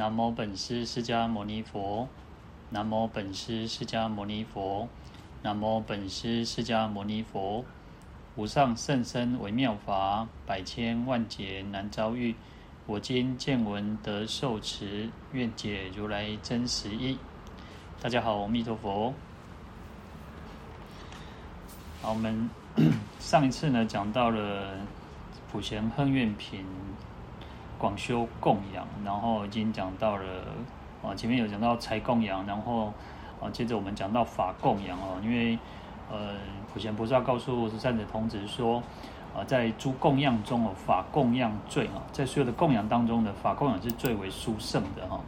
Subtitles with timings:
[0.00, 2.08] 南无本师释迦牟尼佛，
[2.70, 4.88] 南无本师释迦牟尼佛，
[5.42, 7.62] 南无本师释迦牟尼佛。
[8.34, 12.34] 无上甚深微妙法，百千万劫难遭遇。
[12.86, 17.18] 我今见闻得受持，愿解如来真实义。
[18.00, 19.12] 大家好，阿弥陀佛。
[22.00, 22.48] 好，我们
[23.20, 24.78] 上一次呢讲到了
[25.52, 26.64] 普贤行愿品。
[27.80, 30.24] 广修供养，然后已经讲到了
[31.02, 32.92] 啊，前面有讲到财供养，然后
[33.40, 35.58] 啊，接着我们讲到法供养哦，因为
[36.12, 36.34] 呃，
[36.70, 38.82] 普贤菩萨告诉善财童子说
[39.34, 45.18] 啊，在诸供养中哦，法供养最啊，在所有的供养当中的法供养是最为殊胜的哈。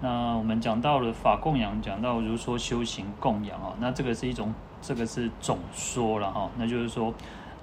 [0.00, 7.12] 那我们讲到了法供养，讲到如说修行供养啊，那这个是一种，这个是总说了哈，那就是说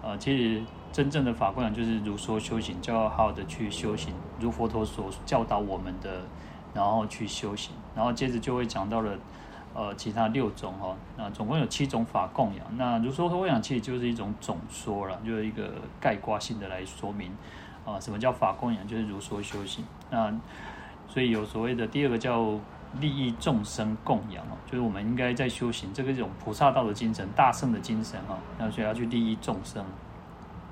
[0.04, 0.62] 啊，其实。
[0.98, 6.24] 真正的法供养就是如说修行，就要好好的去修行，如佛陀所教导我们的，
[6.74, 9.16] 然后去修行，然后接着就会讲到了，
[9.76, 12.66] 呃，其他六种哈，那总共有七种法供养。
[12.78, 17.32] 那如说供养其实就是一种总说了，就是一个概括性的来说明
[17.86, 19.86] 啊，什么叫法供养，就是如说修行。
[20.10, 20.34] 那
[21.08, 22.60] 所以有所谓的第二个叫
[23.00, 29.86] 利益众生供养哦，就是我们应该在修行，这个一种菩萨道的精神、大圣的精神哈，那所以要去利益众生。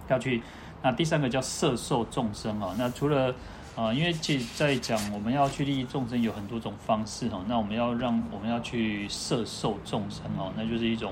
[0.08, 0.42] 要去，
[0.82, 2.76] 那第三个叫摄受众生啊。
[2.78, 3.34] 那除了
[3.76, 7.42] 啊，因为其实在讲我们要去利益众生有很多种方式哈。
[7.48, 11.12] 那我们要让我们要去摄受众生哦，那就是一种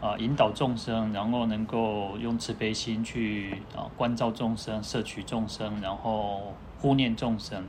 [0.00, 7.64] 啊引导众生，然后能够用慈悲心去啊关照众生、摄取众生，然后护念众生，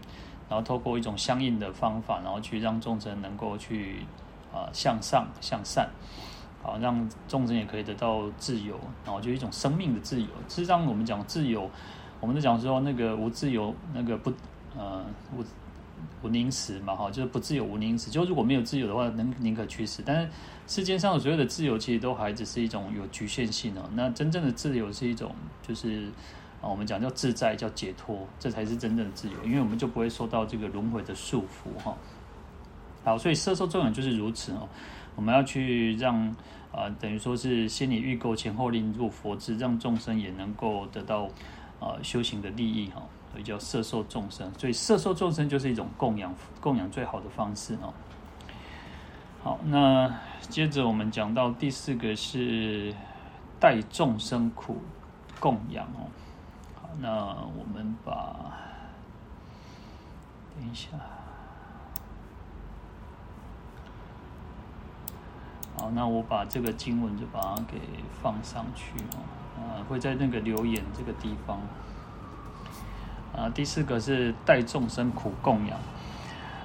[0.50, 4.06] 然后透过一种相应的方法，然后去让众生能够去
[4.54, 5.90] 啊向上向善。
[6.68, 10.28] 好，让众生也可以得到自由，然后就一种生命的自由。
[10.50, 11.72] 事实上，我们讲自由，
[12.20, 14.34] 我们在讲说那个无自由，那个不
[14.78, 15.42] 呃无
[16.22, 18.12] 无宁死嘛，哈，就是不自由无宁死。
[18.12, 20.04] 就如果没有自由的话，能宁可去死。
[20.06, 20.30] 但是
[20.68, 23.82] 世间上的所有的自由，其实都还只是一种有局限性的。
[23.94, 25.34] 那真正的自由是一种，
[25.66, 26.08] 就是
[26.62, 29.36] 啊，我们讲叫自在，叫解脱，这才是真正的自由。
[29.46, 31.96] 因为我们就不会受到这个轮回的束缚，哈。
[33.06, 34.68] 好，所以色受众生就是如此哦。
[35.18, 36.16] 我们要去让
[36.72, 41.28] 啊、呃，等于说是心理预构前后令入佛智，让众生也能够得到、
[41.80, 43.02] 呃、修行的利益哈，
[43.32, 44.50] 所以叫摄受众生。
[44.60, 47.92] 所以摄受众生就是一种供养，供养最好的方式哦。
[49.44, 52.94] 好，那接着我们讲到第四个是
[53.60, 54.78] 代众生苦
[55.40, 56.06] 供养哦。
[56.76, 57.10] 好，那
[57.58, 58.54] 我们把
[60.56, 60.90] 等一下。
[65.78, 67.80] 好，那我把这个经文就把它给
[68.22, 69.22] 放上去哦，
[69.58, 71.60] 啊，会在那个留言这个地方。
[73.36, 75.78] 啊，第四个是代众生苦供养。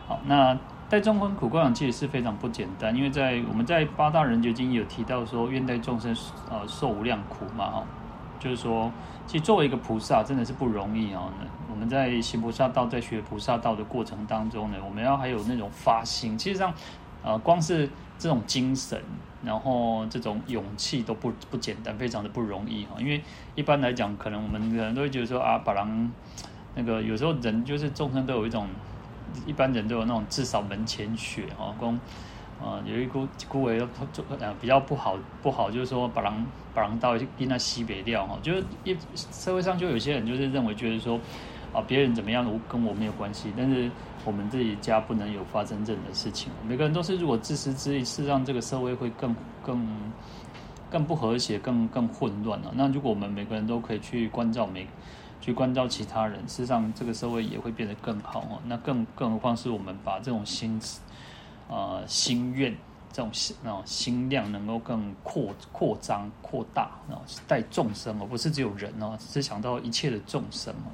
[0.09, 0.59] 好，那
[0.89, 6.17] 代众生苦供养其实是非常不简单，因为在我们在八大人觉经有提到说，愿代众生
[6.51, 7.85] 呃受无量苦嘛，哈，
[8.41, 8.91] 就是说，
[9.27, 11.31] 其实作为一个菩萨真的是不容易哦。
[11.71, 16.73] 我们在行菩萨道，在学菩萨道的过程当中呢，我们要还有那种发心，其实上，
[17.23, 17.89] 呃，光是。
[18.19, 19.03] 这种精神，
[19.45, 22.95] 然后这种勇气都不不简单，非常的不容易哈。
[23.01, 23.21] 因为
[23.57, 26.09] 一般来讲，可能我们人都会觉得说啊，把狼
[26.77, 28.69] 那个有时候人就是众生都有一种，
[29.45, 31.99] 一般人都有那种至少门前雪哈，公
[32.63, 33.85] 啊有一股股为
[34.39, 41.19] 呃比较不好不好，就是说把狼把狼到跟他西北掉哈，就是一社会上就有些人就是认为觉得说
[41.73, 43.91] 啊别人怎么样跟我没有关系，但是。
[44.25, 46.53] 我们自己家不能有发生这样的事情。
[46.67, 49.35] 每个人都是，如果自私自利，是让这个社会会更
[49.65, 50.13] 更
[50.91, 52.73] 更不和谐，更更混乱了。
[52.75, 54.87] 那如果我们每个人都可以去关照每，
[55.41, 58.61] 去关照其他人，事实上这个社会也会变得更好哦。
[58.67, 60.81] 那更更何况是我们把这种心、
[61.69, 62.73] 呃、心愿
[63.13, 70.93] 这种心啊心量能够更扩扩张扩大，然后带众生而不是只有人哦，是想到一切的众生哦。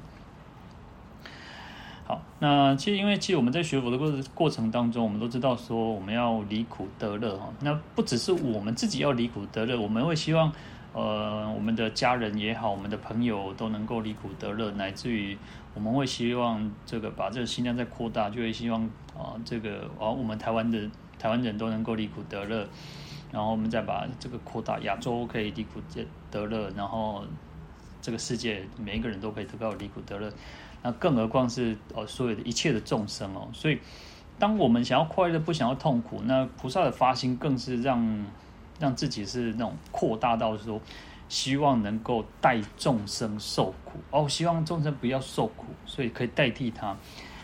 [2.09, 7.53] 好，那其实因为其实我们在学佛的过过程当中，我们都知道说我们要离苦得乐哈。
[7.61, 10.51] 那不只是我们自己要离苦得乐，我们会希望
[10.91, 15.37] 呃我们的家人也好，我们的朋友都能够离苦得乐，乃至于
[15.75, 18.81] 我们会希望这个把这个心量再扩大，就会希望
[19.15, 20.89] 啊、这个啊我们台湾的
[21.19, 22.67] 台湾人都能够离苦得乐，
[23.31, 25.79] 然后我们再把这个扩大，亚洲可以离苦
[26.31, 27.23] 得乐，然后
[28.01, 30.33] 这个世界每一个人都可以得到离苦得乐。
[30.81, 33.79] 那更何况是哦，所有的一切的众生哦，所以
[34.37, 38.25] 当我们想要快乐，不想要痛苦，那菩萨的发心更是让
[38.79, 40.79] 让自己是那种扩大到说，
[41.27, 43.99] 希望能够代众生受苦。
[44.09, 46.95] 哦，希望众生不要受苦，所以可以代替他，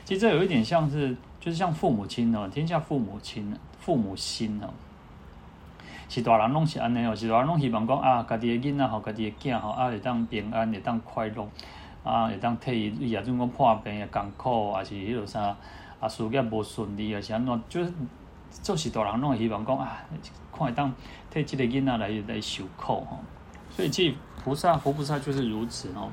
[0.05, 4.69] 其实这有一点像是，就是像父母亲哦，天下父母亲，父母心哦，
[6.07, 11.47] 是大人拢是安尼哦，是大人拢希望讲啊，家己的囡仔吼，家己的囝吼，啊会当平安，会当快乐，
[12.05, 15.57] 啊会当替伊，也种讲破病啊、艰苦，还是迄落啥
[15.99, 17.91] 啊事业无顺利，还是安怎，就是
[18.49, 19.97] 做是大人拢会希望讲啊，
[20.53, 20.93] 看会当
[21.29, 23.19] 替这个囡仔来来受苦吼，
[23.69, 26.09] 所以其实菩萨佛菩萨就是如此哦。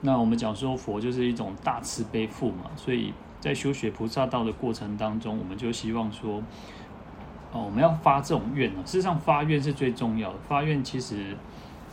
[0.00, 6.42] 那我们讲说佛就是一种大慈悲父嘛，所以在修学菩萨道的过程当中，我们就希望说，
[7.52, 8.84] 哦，我们要发这种愿啊。
[8.84, 10.38] 事实上，发愿是最重要的。
[10.46, 11.36] 发愿其实，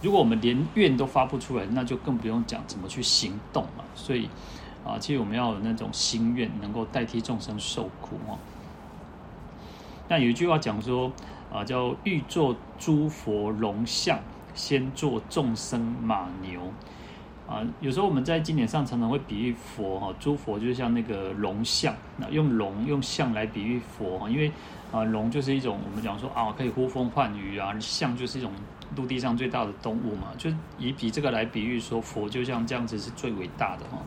[0.01, 3.86] 如果我们连愿都发不出来，那就更不用讲怎么去行动了。
[3.95, 4.27] 所以
[4.86, 8.38] 啊，其实我们要有那种心愿，能够代替众生受苦哦。
[10.07, 11.12] 那有一句话讲说
[11.53, 14.19] 啊，叫欲作诸佛龙象，
[14.53, 16.74] 先做众生马牛。
[17.47, 24.50] 啊，有时候我们在经典上常常会比喻佛哈，诸佛就像那个龙象，那用龙用象来比喻佛哈，因为
[24.92, 28.51] 啊龙就是一种我们讲说啊可以呼风唤雨啊，象就是一种
[28.96, 33.98] 陆地上最大的动物嘛，就以比这个来比喻说佛就像这样子是最伟大的哈。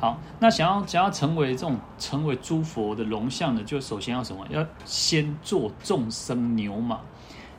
[0.00, 4.44] 好，那想要想要成为这种成为诸佛的龙象呢，就首先要什么？
[4.50, 6.98] 要先做众生牛马，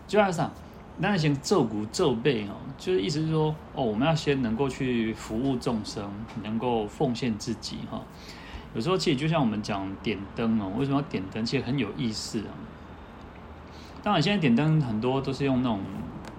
[0.07, 0.51] 就要啥？
[0.97, 6.11] 那先奏鼓奏背哦，就是意思是说哦，我们要先能够去服务众生，
[6.43, 8.01] 能够奉献自己哈。
[8.75, 11.43] 有时候其实就像我们讲点灯哦，为什么要点灯？
[11.45, 12.53] 其实很有意思啊。
[14.03, 15.79] 当然现在点灯很多都是用那种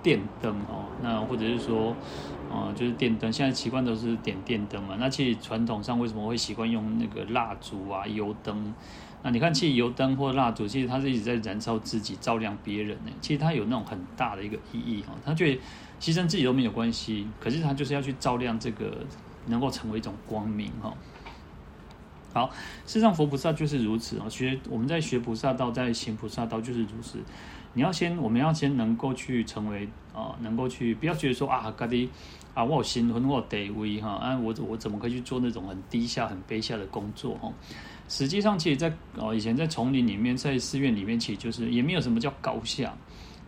[0.04, 1.96] 电灯哦，那或者是说，
[2.50, 3.32] 呃，就是电灯。
[3.32, 4.96] 现在习惯都是点电灯嘛。
[5.00, 8.74] 那其实传统上为什么会习惯用那个蜡烛啊、油灯？
[9.22, 13.10] 那你看，其实油灯或蜡烛，其实它是一直在燃烧自己，照亮别人呢。
[13.22, 15.60] 其实它有那种很大的一个意义哈，它觉得
[15.98, 18.98] 牺牲自己都没有关系，可是它就是要去照亮这个，
[19.46, 20.92] 能够成为一种光明哈。
[22.34, 22.50] 好，
[22.84, 24.28] 事实上佛菩萨就是如此啊。
[24.28, 27.18] 学我们在学菩萨道，在行菩萨道就是如此。
[27.74, 32.08] 你要先，我们要先能够去成为啊，能够去不要觉得说啊，咖喱
[32.54, 37.52] 啊，我有新婚，我有地位哈，啊，我我怎么可以去做那种很低下、很卑下的工作哈？
[38.08, 42.94] 实际上，其实，在哦以前在丛林里面，在寺院里面，其实就是也没有什么叫高下，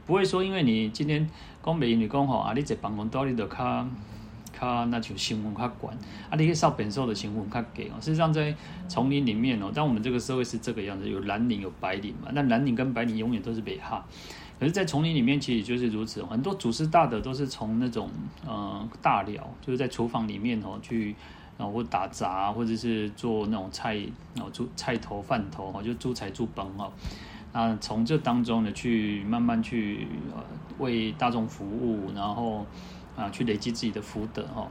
[0.07, 1.29] 不会说因为你今天
[1.65, 3.87] 讲美女工吼啊，你在办公室里头卡
[4.59, 5.95] 卡那就新闻卡管
[6.31, 7.93] 啊，你去扫便所的新闻卡给哦。
[8.01, 8.55] 事实上，在
[8.89, 14.05] 丛林里面哦，但我们这个社会是这个样子，有蓝领有白领嘛，那蓝领跟白领永远都是北哈。
[14.59, 18.09] 可是，在丛林里面，其实就是如此，很多祖师大德都是从那种
[18.47, 21.15] 呃大寮，就是在厨房里面哦去。
[21.59, 23.95] 然后打杂，或者是做那种菜，
[24.35, 26.93] 然后猪菜头饭头哈，就猪菜猪崩哈。
[27.55, 30.07] 那从这当中呢，去慢慢去
[30.37, 30.45] 呃
[30.77, 32.67] 为大众服务，然后
[33.17, 34.69] 啊去累积自己的福德哦。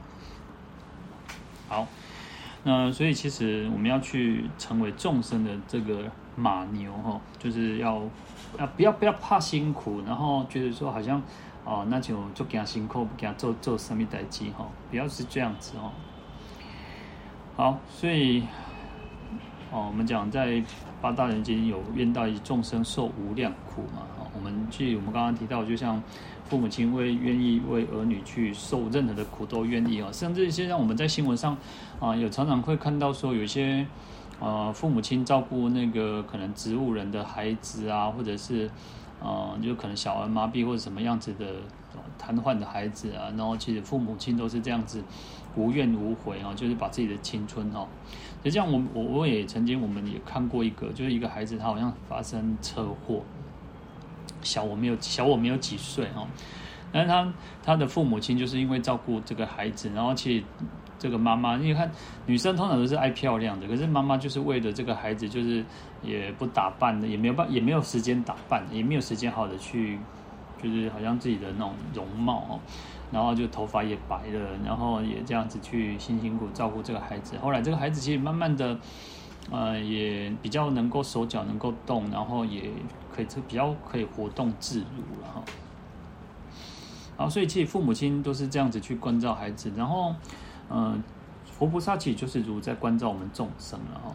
[1.68, 1.86] 好，
[2.64, 7.96] 那所以其实我们要去成为众生的这个马牛哈，就是要
[8.56, 11.20] 啊不要不要怕辛苦，然后觉得说好像
[11.64, 15.90] 哦那就就给他辛苦，不给他做做什么代志哈，不要是这样子哦。
[17.56, 18.42] 好，所以，
[19.70, 20.62] 哦，我们讲在
[21.00, 24.02] 八大人间有愿大众众生受无量苦嘛。
[24.18, 26.02] 哦，我们据我们刚刚提到，就像
[26.48, 30.10] 父母亲为愿意为儿女去受任何的苦都愿意啊。
[30.12, 31.56] 甚至现在我们在新闻上
[32.00, 33.86] 啊，有常常会看到说，有些
[34.40, 38.70] 呃父母亲照顾那个可能植物人的孩子啊，或者是
[39.20, 41.46] 呃就可能小儿麻痹或者什么样子的
[42.18, 45.02] 瘫痪的孩子啊，然后其实父母亲都是这样子。
[45.58, 47.88] 无怨无悔啊，就是把自己的青春哈，
[48.44, 53.22] 就这样我我我也曾经我们也看过一个，就是一个孩子他好像发生车祸，
[54.46, 56.26] 小我没有小我没有几岁哈，
[56.92, 60.44] 但是他他的父母亲就是因为照顾这个孩子，然后其实
[60.98, 61.90] 这个妈妈，你看
[62.26, 65.64] 女生通常都是爱漂亮的，可是妈妈就是为了这个孩子，就是
[66.02, 69.98] 也不打扮的，也没有办也没有时间打扮，也没有时间好的去，
[70.62, 72.60] 就是好像自己的那种容貌哦。
[73.12, 77.36] 然后就头发也白了，然后也这样子去辛辛苦照顾这个孩子。
[77.38, 78.76] 后来这个孩子其实慢慢的，
[79.50, 82.70] 呃，也比较能够手脚能够动，然后也
[83.14, 85.42] 可以比较可以活动自如了哈。
[87.16, 90.14] 好，所以其实父母亲都是这样子去关照孩子，然后，
[90.68, 91.02] 嗯、呃，
[91.44, 94.14] 佛菩萨其实就是如在关照我们众生了哈。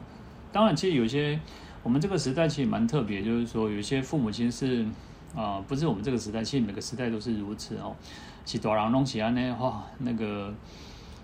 [0.52, 1.40] 当然，其实有些
[1.82, 4.86] 我们这个时代其实蛮特别，就是说有些父母亲是
[5.34, 7.96] 啊、不是我们这个时代，其实每个时代都是如此哦。
[8.46, 10.54] 是大人拢是安尼哇，那个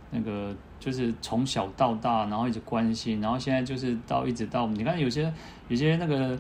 [0.10, 5.32] 那个就是从小到大，然后一直关心，然后现在就是到一直到你看有些
[5.68, 6.38] 有些那个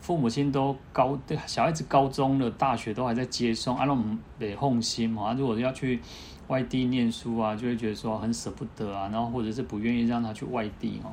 [0.00, 6.00] 父母亲都高对小孩子高中了，大学都还在接送，啊，那种北奉心嘛，如果要去
[6.48, 11.12] 外地念书啊，就会觉得说很舍不得啊，然后或者是不愿意让他去外地哦。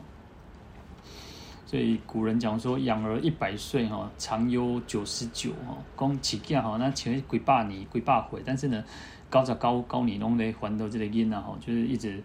[1.65, 8.84] 所以古人讲说，养儿一百岁哈，长忧九十九哈，讲起见哈，那前几百年几百回，但是呢，
[9.29, 12.24] 高着高高你弄的还到这个因啊哈，就是一直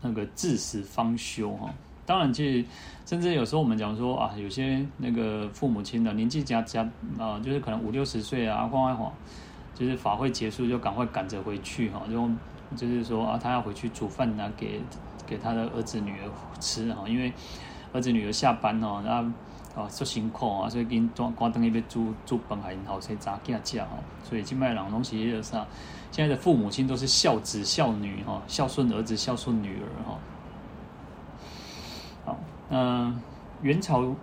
[0.00, 1.68] 那个至死方休哈。
[2.06, 2.68] 当然，其实
[3.06, 6.82] 甚至有时候我们讲说啊，有些那个父母亲的年纪加加
[7.18, 9.12] 啊，就是可能五六十岁啊，慌慌慌，
[9.74, 12.28] 就是法会结束就赶快赶着回去哈，就
[12.76, 14.80] 就是说啊，他要回去煮饭拿给
[15.26, 17.32] 给他的儿子女儿吃哈，因为。
[17.92, 19.20] 儿子女儿下班哦，那
[19.74, 23.98] 哦做辛苦啊，所以跟关关灯一边煮煮饭还好，所以砸价价哦。
[24.22, 25.66] 所以金麦郎东西也是啊，
[26.10, 30.18] 现在的父母亲都是孝子孝女哈，孝顺儿子孝顺女儿哈。
[32.26, 32.38] 好，
[32.70, 33.20] 嗯，
[33.62, 34.14] 元朝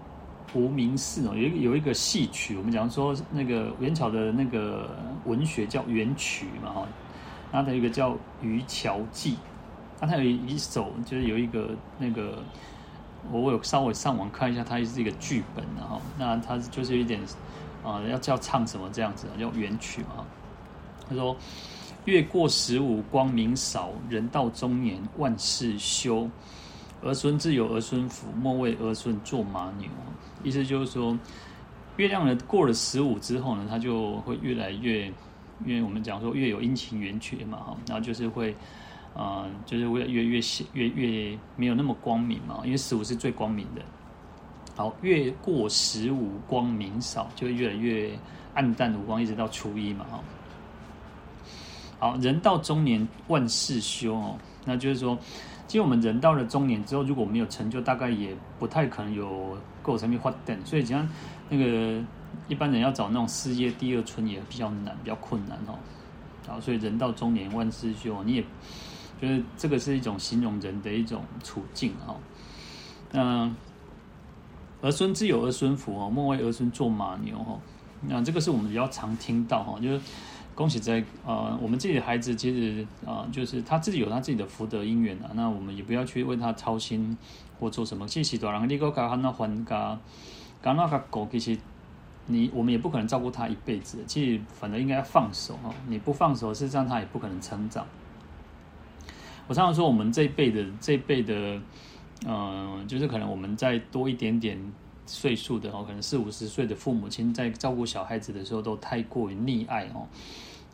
[0.54, 4.90] 无名氏哦，有有一个戏曲，我们讲说那个元朝的那个
[5.26, 6.88] 文学叫元曲嘛哈，
[7.52, 9.34] 那它有一个叫《渔樵记》，
[10.00, 12.44] 那它有一首就是有一个那个。
[13.30, 16.00] 我有稍微上网看一下，它是一个剧本的哈。
[16.18, 17.20] 那它就是有一点
[17.84, 20.24] 啊，要叫唱什么这样子，叫元曲嘛。
[21.10, 21.36] 他说
[22.08, 26.30] ：“月过十五光明少，人到中年万事休。
[27.04, 29.90] 儿孙自有儿孙福，莫为儿孙做马牛。”
[30.42, 31.20] 意思就是说，
[31.98, 35.08] 月亮呢过了十五之后呢，它就会越来越，
[35.66, 38.56] 因为我们讲说月有阴晴圆缺嘛哈，然后就是会。
[39.14, 40.42] 啊、呃，就是越越越
[40.74, 43.82] 越越没有那么光明嘛，因为十五是最光明的。
[44.76, 48.12] 好，越过十五光明少，就会越来越
[48.54, 50.24] 暗淡无光，一直到初一嘛，哈。
[52.00, 54.36] 好，人到中年万事休哦，
[54.66, 55.18] 那就是说，
[55.68, 60.60] 其实我们人到了中年之后，如果没有成就，大概也不太可能有构成发展。
[60.66, 61.08] 所以像
[61.50, 62.02] 那个
[62.48, 65.74] 一般人要找那种事业第二春也比较难，比较困难哦。
[66.48, 68.46] 好，所以人到中年万事休，你也。
[69.20, 72.16] 就是这个是一种形容人的一种处境哈。
[73.12, 73.52] 那
[74.84, 77.60] 儿孙自有儿孙福哦，莫为儿孙做马牛哦。
[78.02, 80.00] 那这个是我们比较常听到哈，就是
[80.58, 85.30] 恭喜在啊，我们自己的孩子其实啊，就是他自己有他自己的福德因缘啊。
[85.36, 87.16] 那我们也不要去为他操心
[87.60, 88.08] 或做什么。
[88.08, 90.00] 其实大人你个搞他那还家，
[90.60, 91.60] 搞那个狗，其实
[92.26, 94.00] 你我们也不可能照顾他一辈子。
[94.08, 97.86] 其实反正应该要放手哈，你不放手，事实上他也不可能成长。
[99.48, 101.34] 我常常说，我们这一辈的这一辈的，
[102.26, 104.60] 嗯、呃，就是可能我们再多一点点
[105.06, 110.08] 岁数的哦，可能四五十岁的父母亲在照顾小孩子的时候都太过于溺爱哦，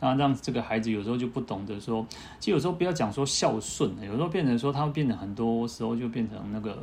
[0.04, 2.04] 那让这个孩子有时候就不懂得说，
[2.38, 6.76] 其实有时候不要讲说孝顺，有时候变成说他会变成很多时候就变成那个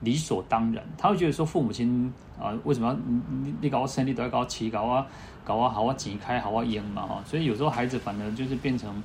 [0.00, 2.94] 理所当然，他会觉得说父母亲啊、呃，为什么要
[3.42, 5.06] 你你搞我生，你都要搞我起，搞我
[5.42, 9.02] 搞我好我挤开好我赢嘛哈，所以有时候孩子反而就是变成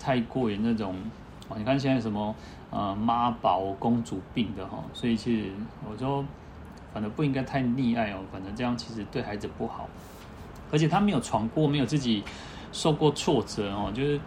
[0.00, 0.96] 太过于那种。
[1.56, 2.32] 你看现在什么
[2.70, 5.50] 呃妈宝公主病的哈，所以其实
[5.88, 6.24] 我说，
[6.92, 9.88] 反正不应该太溺爱哦，反正这样其实对孩子不好，
[10.70, 12.22] 而且他没有闯过，没有自己
[12.72, 14.20] 受过挫折哦，就是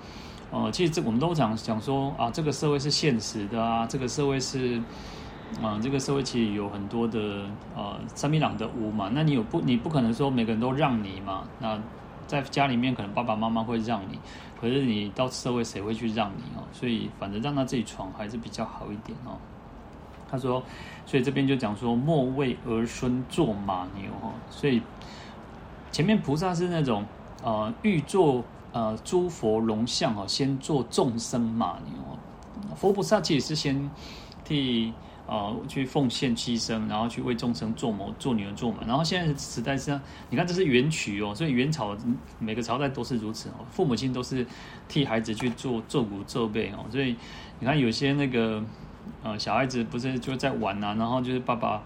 [0.52, 4.82] 呃，其实这我们都讲讲说啊，这个社会是现实的啊，这个社会是
[5.62, 7.46] 啊、这个社会其实有很多的
[7.76, 11.80] 呃三米朗的屋嘛，那你有不你不可能说每个人都让你嘛，那。
[12.26, 14.18] 在家里面，可能爸爸妈妈会让你，
[14.60, 16.64] 可是你到社会谁会去让你哦？
[16.72, 19.36] 所以反正让他自己闯还是比较好一点哦。
[20.32, 20.64] 他说，
[21.06, 24.32] 所以这边就讲说，莫为儿孙做马牛哦。
[24.50, 24.82] 所以
[25.92, 27.04] 前面菩萨是那种
[27.44, 31.78] 呃欲做呃诸佛龙像哦，先做众生嘛。
[32.76, 33.92] 佛菩萨其实是先
[34.44, 34.92] 替。
[35.26, 38.80] 呃，去奉献牺牲，然后去为众生做谋、做女儿、做马。
[38.86, 41.96] 然后现在时代上，你看这是元曲哦，所以元朝
[42.40, 44.46] 每个朝代都是如此哦，父母亲都是
[44.90, 46.84] 替孩子去做做骨做背哦。
[46.92, 47.16] 所以
[47.60, 48.62] 你看有些那个
[49.24, 51.82] 呃小孩子不是就在玩呐、啊，然后就是爸爸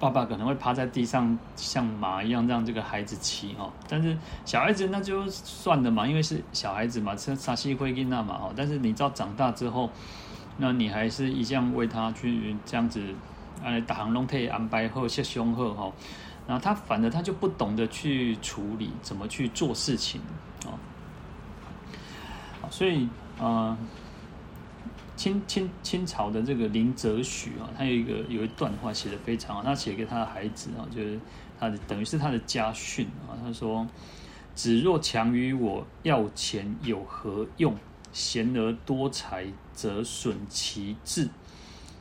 [0.00, 3.70] 爸爸可能会趴在地上像马一样让这个孩子骑哦。
[3.88, 8.52] 但是小孩子那就算了嘛，因为是小孩子嘛，是沙西灰金那嘛哦。
[8.56, 9.88] 但是你知道长大之后。
[10.62, 13.00] 那你还是一样为他去这样子，
[13.62, 15.90] 呃，打航龙特安排后下凶后哈，
[16.46, 20.20] 然后他反而他就不懂得去处理怎么去做事情
[20.66, 20.76] 啊，
[22.68, 23.74] 所以呃，
[25.20, 31.20] 清清清朝的这个林则徐啊，他有一个有一段话写得非常好，他写给他的孩子啊，就是
[31.58, 33.86] 他的等于是他的家训啊，他说
[34.56, 37.76] ：“子若强于我，要钱有何用？”
[38.12, 41.28] 贤而多财，则损其志；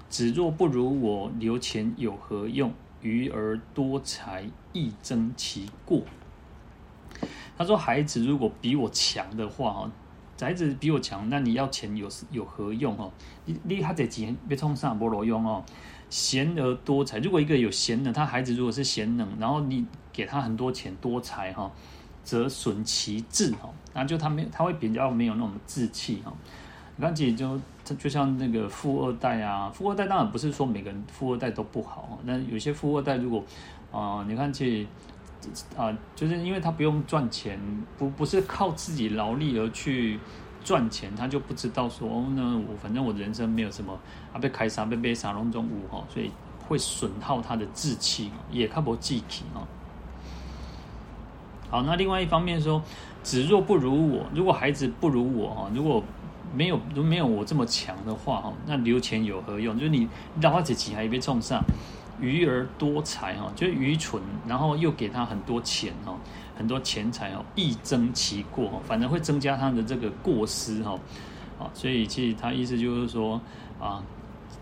[0.08, 2.72] 子若不如我，留钱有何用？
[3.02, 6.04] 愚而多财，益增其过。
[7.58, 9.92] 他说：“孩子如果比我强的话，哈，
[10.40, 12.98] 孩子比我强，那你要钱有有何用？
[12.98, 13.12] 哦，
[13.46, 15.64] 你你他得钱别冲上菠萝用哦。
[16.10, 17.20] 贤而多财。
[17.20, 21.72] 如果一个有贤能，他孩子如果是贤能，然后你给他很多钱多财哈，
[22.24, 26.34] 则损其志哈，那就他没他会比较没有那种志气哈。
[26.96, 27.60] 你看，其实就
[27.98, 33.44] 就像那个富二代啊，富二代当然不是说每个人富二代都不好，那有些富二代如果
[33.92, 34.88] 啊、你看其实
[35.78, 37.60] 啊，就是因为他不用赚钱，
[37.98, 40.20] 不不是靠自己劳力而去
[40.64, 43.98] 赚钱，他就不知道说，哦，那我反正我的人生没有什么
[44.34, 46.32] 啊，被开杀被被杀龙中五哈，所以
[46.68, 49.64] 会损耗他的志气，也看不记气啊。
[51.72, 52.82] 好，那另外一方面说，
[53.22, 56.04] 子若不如我，如果孩子不如我哈，如果
[56.52, 59.78] 没有，如果没有我这么强的话哈，那留钱有何用？
[59.78, 60.08] 就是你
[60.42, 61.64] 老花姐姐还被冲上，
[62.22, 66.16] 愚而多财哈，就是愚蠢，然后又给他很多钱哈，
[66.58, 70.98] 很多钱财哦，益增其过，反而会增加他的这个过失哈，
[71.60, 73.40] 啊，所以其实他意思就是说
[73.80, 74.04] 啊，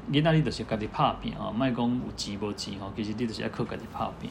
[0.05, 4.29] 你那里的是家己拍拼啊，卖讲有钱无钱哈，其实你就是要靠家己拍拼。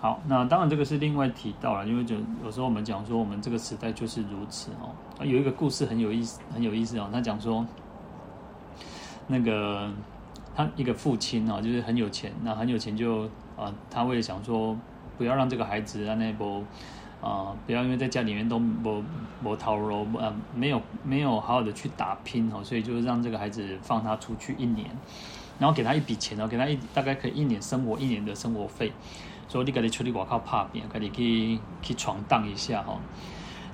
[0.00, 4.96] 好，那当然这个是另外提到了，因为就有时候我们讲说，我们这个时代就是如此哦。
[5.22, 7.10] 有一个故事很有意思，很有意思哦。
[7.12, 7.66] 他讲说，
[9.26, 9.90] 那个
[10.54, 13.24] 他一个父亲啊，就是很有钱，那很有钱就
[13.56, 14.76] 啊，他为了想说，
[15.16, 16.62] 不要让这个孩子啊那波
[17.20, 19.02] 啊，不要因为在家里面都没
[19.42, 24.86] 没投入啊，没有没有好好的去打拼哦，所以就是让这个孩子放他出去一年，
[25.58, 28.92] 然后给他一笔钱哦，给他一大概可以一年生活一年的生活费。
[29.48, 32.96] 所以你赶紧出去外靠拍拼，赶紧去去闯荡一下哈。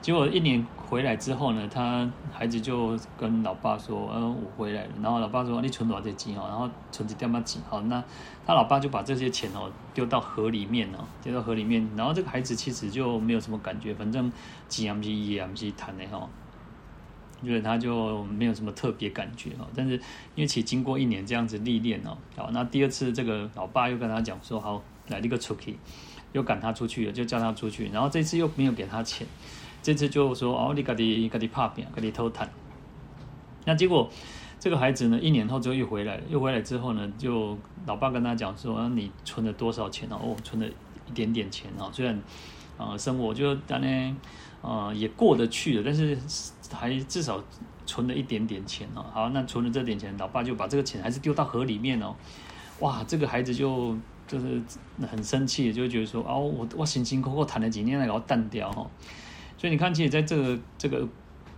[0.07, 7.59] 结果一年回来之后呢，他孩子就跟老爸说：“嗯，我回来了。”然后老爸说：“你存多少钱哦？”然后存几点嘛几？
[7.69, 8.01] 好，那
[8.47, 11.91] 他老爸就把这些钱哦丢到河里面哦，丢到河里面。
[11.97, 14.31] 然后这个孩子其实就没有什么感觉，反正
[14.69, 16.31] 几样不是一样不是谈的哈，
[17.43, 19.67] 因为他就没有什么特别感觉哈。
[19.75, 19.95] 但是
[20.37, 25.79] 因为其经过一年这样子历练哦，好，那第二次这个老爸又跟他讲说：“好。”来一个出去，
[26.33, 27.89] 又赶他出去了，就叫他出去。
[27.91, 29.25] 然后这次又没有给他钱，
[29.87, 32.51] 这次就说哦，你赶紧赶紧拍拼，赶紧偷贪。
[33.65, 34.11] 那结果
[34.59, 40.19] 这个孩子呢，一年后就又回来了，又回来之后呢，就老爸跟他讲说，你存了多少钱哦？
[40.21, 40.67] 哦，存了
[41.07, 42.21] 一点点钱哦，虽然
[42.77, 44.17] 啊、生活就当然
[44.61, 46.19] 啊也过得去了，但是
[46.75, 47.41] 还至少
[47.87, 49.07] 存了一点点钱哦。
[49.13, 52.13] 好，那存了这点钱，老爸就把这个钱还是丢到河里面哦。
[52.81, 53.97] 哇，这个孩子就。
[54.29, 54.61] 就是
[55.09, 58.85] 很生气，就觉得说哦，我我辛辛苦苦谈了几年，来给我淡掉哈。
[59.59, 61.09] 所以你看，其实在这个这个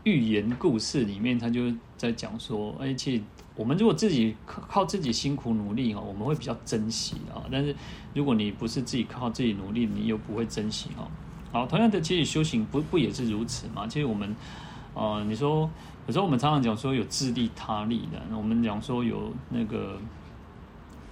[0.05, 3.21] 寓言故事里面，他就在讲说，而且
[3.57, 7.43] 我们如果自己靠靠自己辛苦努力哈，我们会比较珍惜啊。
[7.51, 7.75] 但是
[8.15, 11.11] 如果你不是自己靠自己努力，你又不会珍惜哈。
[11.53, 13.87] 好，同样的，其实修行不不也是如此吗？
[13.87, 14.35] 其实我们
[14.95, 15.69] 呃，你说
[16.07, 19.99] 有时候我们常常讲说有自利他利的，我们讲说有那个。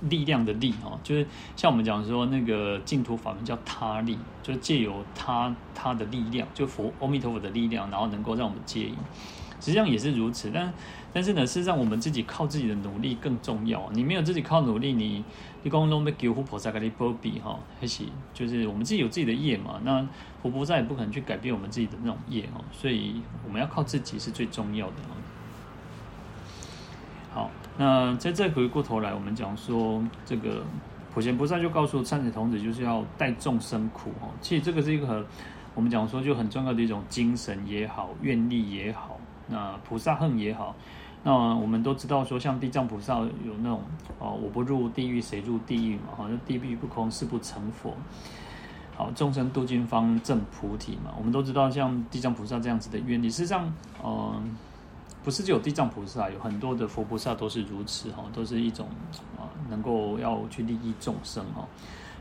[0.08, 8.94] 力量的力哦，就是像我们讲说那个净土法门叫他力，就是借由他他的力量，就佛阿弥陀佛的力量，然后能够让我们接引。
[9.58, 10.72] 实际上也是如此，但
[11.14, 13.88] 但是呢，事实上我们自己靠自己的努力更重要。
[13.92, 15.24] 你没有自己靠努力，你
[15.62, 19.80] 你讲拢要求佛菩萨给你波比哈，还是就是我们自己有自己的业嘛？
[19.82, 20.06] 那
[20.42, 24.94] 佛菩萨也不可能去改变我们自己的那种业哦，所以我们要靠自己是最重要的。
[27.78, 30.64] 那在这回过头来，我们讲说这个
[31.12, 34.28] 普贤菩萨就告诉善财童子，就是要代众生苦哦。
[34.40, 35.24] 其实这个是一个很
[35.74, 40.74] 我们讲说就很重要的一种精神也好，愿力也好，那菩萨恨也好。
[41.22, 43.82] 那我们都知道说，像地藏菩萨有那种
[44.18, 46.14] 哦，我不入地狱，谁入地狱嘛？
[46.16, 47.92] 好像地狱不空，誓不成佛。
[48.96, 51.12] 好，众生度尽方证菩提嘛。
[51.18, 53.70] 我们都知道，像地藏菩萨这样子的愿力，事实上，
[54.02, 54.56] 嗯、
[55.26, 58.86] 不是只有地藏菩萨，有很多的佛菩萨都是如此哈，都是一种
[59.36, 61.66] 啊，能够要去利益众生哈。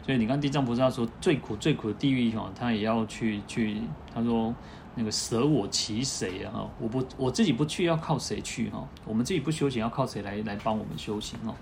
[0.03, 3.79] 所以你看地藏菩萨说最苦最苦的地狱哈，他也要去去，
[4.11, 4.51] 他说
[4.95, 6.67] 那个舍我其谁啊？
[6.79, 8.83] 我不我自己不去，要靠谁去哈？
[9.05, 11.53] 我们自己不修行，要靠谁来来帮我们修行哦？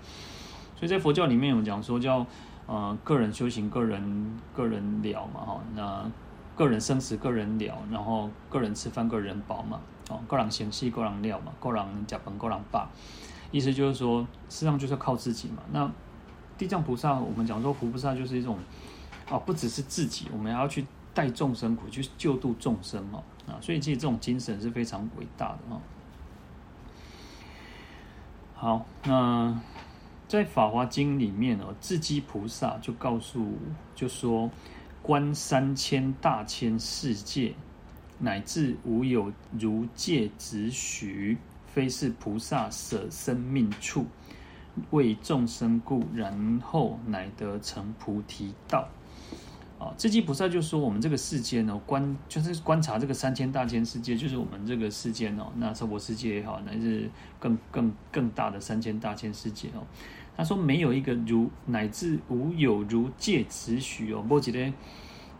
[0.78, 2.26] 所以在佛教里面有讲说叫
[2.66, 6.10] 呃个人修行，个人个人了嘛哈，那
[6.56, 9.78] 个人生死个人了，然后个人吃饭个人饱嘛。
[10.10, 12.88] 哦，个人先细，个人料嘛，个人甲本，个人霸，
[13.50, 15.62] 意思就是说，实际上就是要靠自己嘛。
[15.72, 15.90] 那
[16.58, 18.58] 地藏菩萨，我们讲说佛菩萨就是一种，
[19.28, 23.22] 啊，不只是自己，我们还要去带众生苦，去救度众生嘛。
[23.46, 25.80] 啊，所以其实这种精神是非常伟大的啊。
[28.54, 29.60] 好，那
[30.28, 33.58] 在《法华经》里面哦，智积菩萨就告诉，
[33.94, 34.50] 就说
[35.02, 37.54] 观三千大千世界。
[38.24, 44.06] 乃至无有如芥子许，非是菩萨舍生命处。
[44.90, 48.88] 为众生故，然后乃得成菩提道。
[49.78, 57.08] 啊，智积菩萨就说：“我们这个世间哦，观就是观察这个三千大千世界，就是我们这个世间哦，那娑婆世界也好，乃至
[57.38, 59.86] 更更更大的三千大千世界哦。
[60.36, 64.72] 他说没有一个如乃至无有如芥子许哦，波吉勒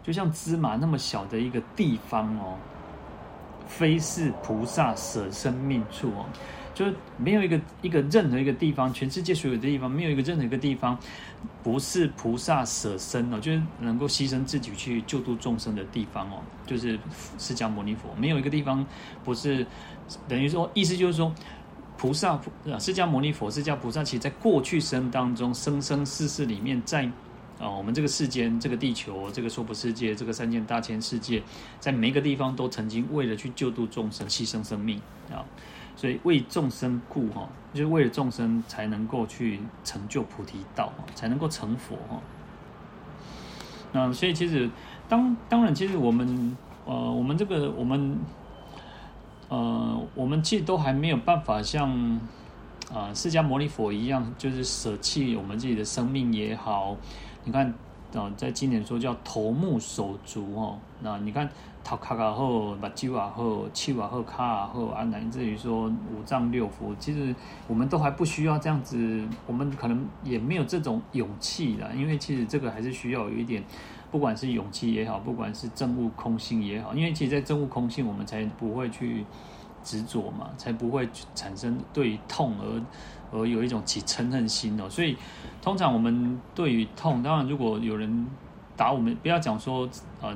[0.03, 2.57] 就像芝麻那么小的一个地方哦，
[3.67, 6.27] 非是菩萨舍生命处哦。”
[6.75, 10.99] 就是没有一个一个任何一个地方，全世界所有的地方，没有一个任何一个地方，
[11.63, 16.99] 不是菩萨舍身哦，就是能够牺牲自己去救度众生的地方哦，就是
[17.39, 18.85] 释迦牟尼佛，没有一个地方
[19.23, 19.65] 不是
[20.27, 21.33] 等于说，意思就是说，
[21.97, 22.41] 菩萨
[22.81, 27.09] 释迦牟尼佛、释迦菩萨，其实在过去生当中，生生世世里面，在
[27.59, 31.43] 啊我们这个世间、这个地球、这个娑婆世界、这个三千大千世界，
[31.79, 35.45] 在每一个地方都曾经为了去救度众生，牺牲生命啊。
[35.97, 42.21] 所以为众生故哈，就是为了众生才能够去成就菩提道，才能够成佛哈。
[43.93, 44.69] 那所以其实
[45.09, 48.19] 当当然，其实我们呃，我们这个我们
[49.49, 51.89] 呃，我们其实都还没有办法像
[52.93, 56.97] 啊释迦牟尼佛一样，就是舍弃我们自己的生命也好。
[57.45, 57.73] 你看
[58.15, 61.49] 啊，在经典说叫头目手足哦，那你看。
[61.87, 67.37] 头壳啊好，目睭啊好，手啊好，脚啊好，啊乃至于说五脏六腑，其实
[67.69, 73.63] 我们都还不需要这样子，我们可能也没有这种勇气啦，因为其实这个还是需要有一点，
[74.11, 79.27] 不管是勇气也好，不管是政悟空性也好，因为其实，在政悟空性，我们才不会去
[79.83, 82.83] 执着嘛，才不会产生对痛而
[83.33, 84.89] 而有一种起嗔恨心哦。
[84.89, 85.17] 所以，
[85.63, 88.27] 通常我们对于痛，当然如果有人
[88.77, 89.89] 打我们，不要讲说。
[90.21, 90.35] 呃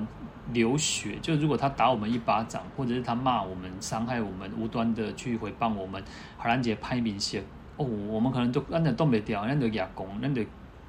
[0.55, 6.03] 流血，就如果他打我们一巴掌，或者是他骂我们、伤害我们、无端的去回谤我们，
[6.39, 7.45] 海兰姐拍明线
[7.77, 10.29] 哦，我们可能都按着东北调，按着哑公，那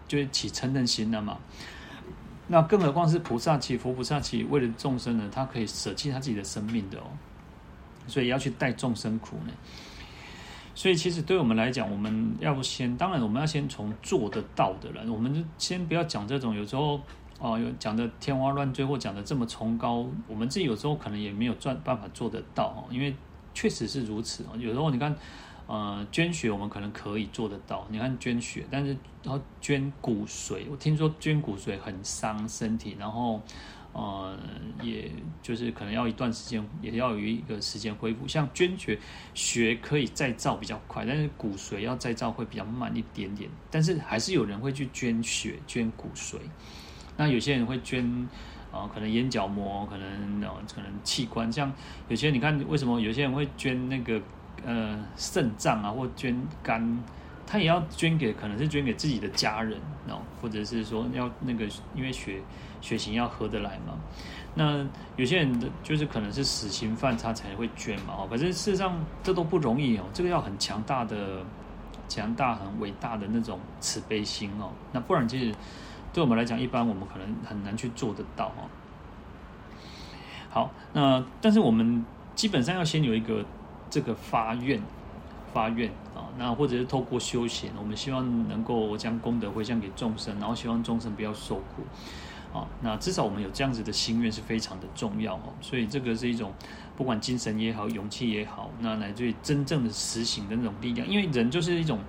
[0.07, 1.38] 就是起嗔恨心了嘛。
[2.47, 7.12] 那更何况是菩萨其佛菩萨其为了众生呢，他可以舍弃他自己的生命的哦，
[8.07, 9.51] 所以要去带众生苦呢。
[10.79, 17.01] 所以其实对我们来讲，我们要不先，当然我们要先从做得到的人，我们就先不要讲这种有时候。
[17.41, 23.15] 哦，有讲的天花乱坠，或讲的这么崇高，我们自己有时候可能也没有赚办法做得到，因为
[23.53, 24.57] 确实是如此哦。
[24.57, 25.15] 有时候你看，
[25.65, 28.91] 呃，捐血我们可能可以做得到，你看捐血，但是
[29.23, 33.41] 然后捐骨髓，我听说捐骨髓很伤身体，然后
[33.99, 34.38] 呃，
[34.81, 38.25] 也就是可能要一段时间，也要有一个时间恢复。
[38.27, 38.97] 像捐血，
[39.33, 46.38] 血可以再造比较快，但是骨髓要再造会比较慢一点点，但是还是有人会去捐血、捐骨髓。
[47.17, 48.05] 那有些人会捐，
[48.71, 51.69] 啊、呃，可能眼角膜，可能哦、可能器官，像
[52.07, 54.21] 有些人你看，为什么有些人会捐那个
[54.65, 57.03] 呃肾脏啊，或捐肝，
[57.45, 62.41] 他也要捐给，可能是捐给自己的家人哦，或者是说要那个，因为血
[62.81, 63.93] 血型要合得来嘛。
[64.55, 68.13] 那有些人的就是可能是死刑犯，他才会捐嘛。
[68.19, 71.43] 哦，可是事实上这都不容易哦，这个要很强大的、
[72.07, 75.55] 强大、很伟大的那种慈悲心哦，那不然其实。
[76.11, 78.65] 对我们来讲，一般我们可能很难去做得到哦。
[80.49, 83.45] 好，那但是我们基本上要先有一个
[83.91, 84.81] 这个发愿，
[85.53, 91.83] 发愿啊，那或者是透过修行，我们希望能够将功德回向给众生，然后希望众生不要受苦
[92.53, 92.67] 啊。
[92.81, 95.53] 那至少我们有这样子的心愿是非常的重要哦。
[95.62, 96.53] 所以这个是一种
[96.95, 101.99] 不管精神也好，勇气也好，那乃至于真正的实行的那种力量，因为人就是一种。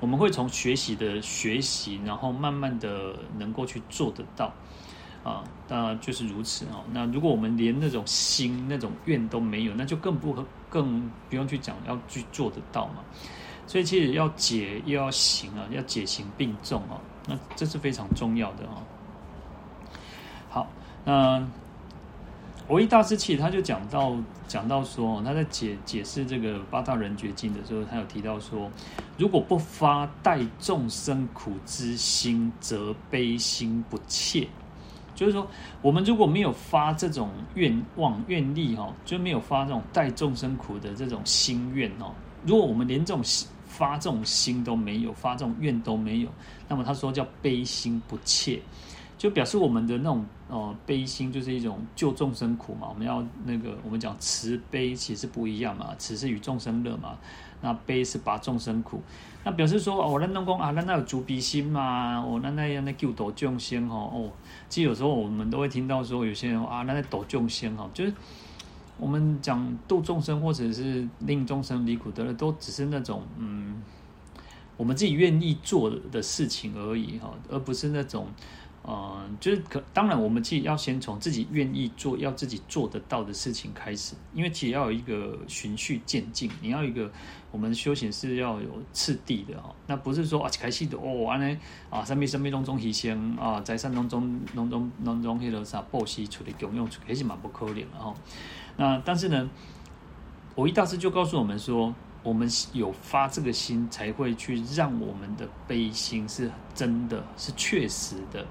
[0.00, 4.54] 我们会从学习的学习，然后慢慢的能够去做得到，
[5.24, 6.84] 啊，那就是如此哦。
[6.92, 10.32] 那如果我们连那种心、那种愿都没有，那就更不
[10.70, 13.02] 更不用去讲要去做得到嘛。
[13.66, 18.80] 所以其实要解又要行啊，要解行并重啊，那这是非常重要的啊。
[21.08, 21.42] 那。
[22.68, 24.14] 蕅益大师其实他就讲到
[24.46, 28.70] 讲到说，他在解解释这个八大人觉经的时候，他有提到说，
[29.16, 34.46] 如果不发代众生苦之心，则悲心不切。
[35.14, 35.48] 就是说，
[35.80, 42.12] 我们如果没有发这种愿望愿力哈，就没有发这种代众生苦的这种心愿哦。
[42.44, 43.24] 如果我们连这种
[43.66, 46.28] 发这种心都没有，发这种愿都没有，
[46.68, 48.60] 那么他说叫悲心不切。
[49.18, 52.86] 就表示我们的那种哦悲心，就是一种救众生苦嘛。
[52.88, 55.92] 我们要那个，我们讲慈悲其实不一样嘛。
[55.98, 57.18] 慈是与众生乐嘛，
[57.60, 59.02] 那悲是拔众生苦。
[59.44, 64.30] 那表示说哦，咱拢讲啊，咱那有慈悲心嘛，哦，咱那样的救度众生哦哦。
[64.68, 68.14] 其实有时候我们都会听到说，有些人啊，咱在度众生哦，就是
[68.98, 73.82] 我们讲度众生或者是令众生离苦得乐，都只是那种嗯。
[74.76, 78.28] 我们自己愿意做的事情而已哈，而不是那种。
[78.86, 87.10] 嗯，就是可当然，我们自己要先从自己愿意做、要自己做得到的事情开始，因为其实要有一个循序渐进，你要一个
[87.50, 89.74] 我们修行是要有次第的哦。
[89.86, 91.56] 那不是说啊，开始的哦，完了
[91.90, 98.14] 啊，生命生命当中牺牲啊，在山当中当中当中迄个啥布施出来供用出来，还是蛮不可怜的哈。
[98.78, 99.50] 那但是呢，
[100.54, 108.44] 我一大师就告诉我们说，我们有发这个心，才会去让我们的悲心是真的是确实的。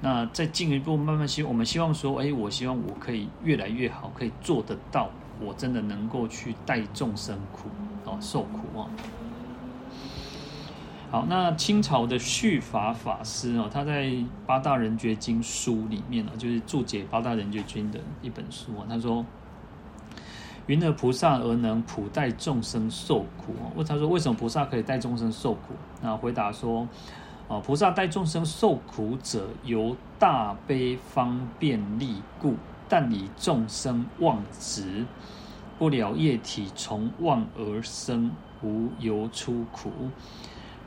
[0.00, 5.08] 那再进一步慢慢希，我们希望说，哎，我希望我可以越来越好，可以做得到，
[5.40, 7.68] 我真的能够去代众生苦，
[8.04, 8.90] 哦，受苦啊。
[11.10, 14.06] 好，那清朝的续法法师哦，他在
[14.46, 19.24] 《八大人觉经》书里面呢，就是注解《八大人觉经》的一本书啊，他说
[20.66, 26.86] ：“云何菩萨而能普代众生受苦？”问他说：“为什么菩萨可以代众生受苦？”那回答说。
[27.46, 32.54] 啊，菩萨代众生受苦者，由大悲方便力故，
[32.88, 35.04] 但以众生妄执，
[35.78, 38.30] 不了业体从妄而生，
[38.62, 39.92] 无由出苦。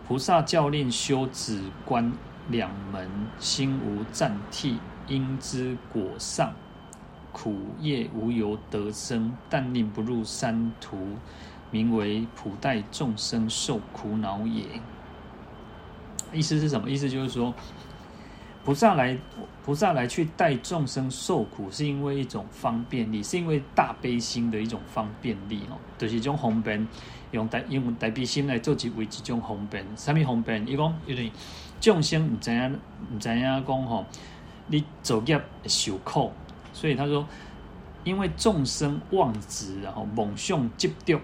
[0.07, 2.11] 菩萨教令修止观
[2.49, 6.51] 两门，心无暂替，因知果上
[7.39, 10.97] 苦业无由得生，但令不入三途，
[11.69, 14.63] 名为普代众生受苦恼也。
[16.33, 16.89] 意思是什么？
[16.89, 17.53] 意思就是说，
[18.65, 19.15] 菩萨来，
[19.63, 25.77] 菩萨来去代众生受苦，是因为一种方便力，是因为大悲心的一种方便力哦。
[25.95, 26.87] 就是一种方便，
[27.29, 29.85] 用大用大悲心来做一为一种方便。
[29.95, 30.67] 什么方便？
[30.67, 31.31] 伊讲因为
[31.79, 32.79] 众生唔知影
[33.13, 34.03] 唔知影讲吼，
[34.65, 36.31] 你造业受苦，
[36.77, 37.25] 所以他说，
[38.03, 41.19] 因为众生妄执，然后梦想执着，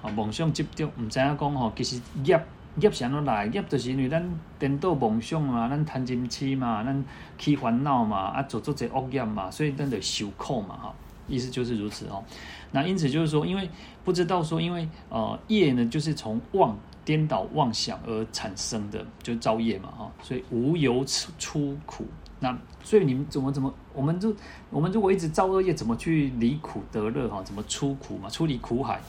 [0.00, 2.40] 啊梦想执着，唔知影讲吼，其实业。
[2.80, 3.46] 业是安怎来？
[3.46, 4.20] 业就是因为咱
[4.58, 7.04] 颠倒梦想嘛，咱贪嗔痴嘛，咱
[7.38, 10.94] 起烦恼嘛，啊，做做这恶业嘛，所以咱得受苦嘛，哈，
[11.28, 12.24] 意思就是如此哦。
[12.72, 13.70] 那因此就是说，因为
[14.04, 22.04] 不知道说，因为呃业呢，就是从妄颠倒妄想而产生的，就造业嘛，哈，所以无由出出苦。
[22.44, 24.36] 那所以你们怎么怎么，我们就
[24.68, 27.26] 我们如果一直造恶业，怎么去离苦得乐？
[27.26, 28.28] 哈，怎么出苦嘛？
[28.28, 29.00] 出离苦海。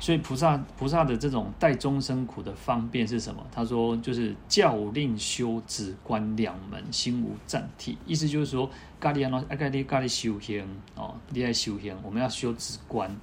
[0.00, 3.46] 所以菩萨菩萨的这种代众生苦的方便是什么？
[3.52, 7.98] 他说就是教令修止观两门，心无暂替。
[8.06, 13.14] 意思就是说，咖喱啊，咖喱咖喱修行哦，你爱修行，我们要修止观，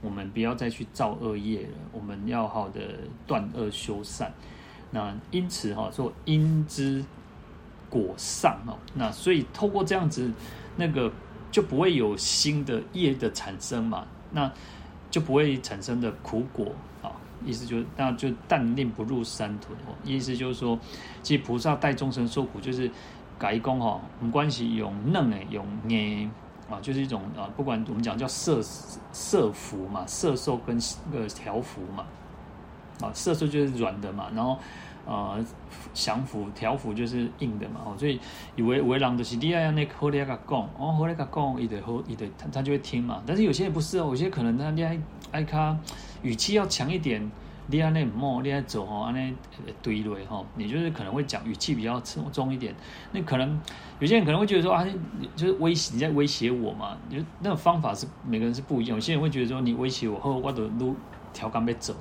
[0.00, 2.80] 我们不要再去造恶业了，我们要好的
[3.26, 4.32] 断恶修善。
[4.92, 7.04] 那因此哈，说因之
[7.90, 10.32] 果上哦，那所以透过这样子，
[10.76, 11.12] 那个
[11.50, 14.06] 就不会有新的业的产生嘛。
[14.32, 14.48] 那
[15.10, 16.72] 就不会产生的苦果
[17.02, 17.10] 啊，
[17.44, 19.74] 意思就是那就但令不入三途。
[20.04, 20.78] 意思就是说，
[21.20, 22.88] 其实菩萨代众生受苦，就是
[23.36, 26.30] 改功哈，我们关系用嫩诶，用捏
[26.70, 30.78] 啊，就是一种啊，不管我们讲叫色色福嘛，色受跟
[31.12, 32.06] 个调伏嘛，
[33.00, 34.56] 啊，色受就是软的嘛，然后。
[35.10, 35.44] 呃，
[35.92, 38.20] 降服、条服就是硬的嘛，哦，所以
[38.54, 43.20] 以为为人就是你爱那个好，你爱个讲，哦，好，你个讲，伊得好，伊得他他就会听嘛。
[43.26, 44.96] 但是有些人不是哦，有些可能他你爱
[45.32, 45.76] 爱他
[46.22, 47.28] 语气要强一点，
[47.66, 49.34] 你爱那么你爱走哦，安尼
[49.82, 52.72] 堆堆哈，你就是可能会讲语气比较重重一点。
[53.10, 53.60] 那可能
[53.98, 54.86] 有些人可能会觉得说啊，
[55.34, 58.96] 就是威胁你在威胁我嘛，就那种方法是每个人是不一样。
[58.96, 60.94] 有些人会觉得说你威胁我后，我的路
[61.32, 61.96] 调杆被走。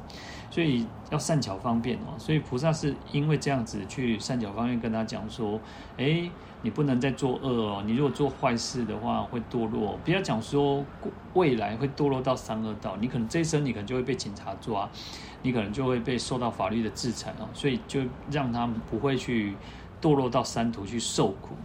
[0.52, 5.60] 所以要善巧方便哦，所以菩萨是因为这样子去善巧方便跟他讲说，
[5.98, 6.32] 诶，
[6.62, 10.84] 你不能再作恶哦，你如果做坏事的话会堕落，不要讲说
[11.34, 14.90] 未来会堕落到三恶道，你可能这一生你可能就会被警察抓，
[15.44, 19.56] 你可能就会被受到法律的制裁哦，所以就让他们不会去
[20.02, 21.56] 堕落到三途去受苦，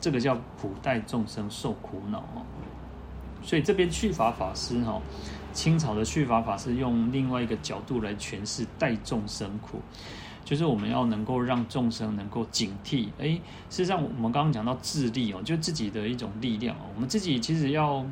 [0.00, 2.42] 这个叫普代众生受苦恼哦。
[3.42, 5.00] 所以这边去法法师哈。
[5.54, 9.80] 清朝的续法法师用另外一个角度来诠释代众生苦，
[10.44, 13.08] 就是我们要能够让众生能够警惕。
[13.18, 13.28] 哎，
[13.70, 16.80] 事实上我们刚刚讲到自力哦，就自己的一种力量哦。
[16.94, 18.04] 我们自己其实要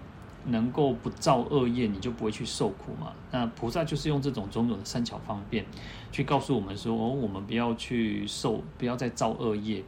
[0.47, 3.13] 能够不造恶业，你就不会去受苦嘛。
[3.33, 5.67] 那菩萨就是用这种种种的善巧方便，
[6.13, 9.83] 去告诉我们说，哦，我们不要去受，不要再造恶业，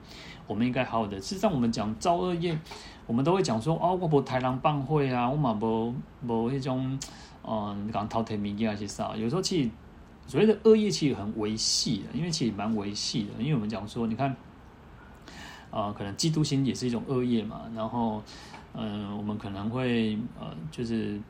[0.49, 1.19] 我们应该好好的。
[1.21, 2.59] 事实上，我们讲造恶业，
[3.07, 5.95] 我们都会讲说，哦，我不豺狼放火啊，我嘛无
[6.27, 6.99] 无那种。
[7.47, 9.15] 嗯，讲滔天明镜是啥？
[9.17, 9.71] 有时候其实
[10.27, 13.43] 所谓的恶业其实很维系的，因为其实蛮维系的。
[13.43, 14.35] 因为我们讲说，你看，
[15.71, 17.63] 啊、可能嫉妒心也是一种恶业嘛。
[17.75, 18.23] 然后，
[18.75, 21.21] 嗯、我们可能会呃，就是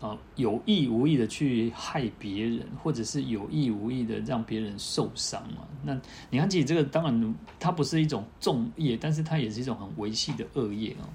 [0.00, 5.66] 呃有意无意的去害别人，或者是有意无意的让别人受伤嘛。
[5.82, 5.98] 那
[6.30, 11.08] 你看，其实这个当然它不是一种重业，但是它也是一种很维系的恶业啊。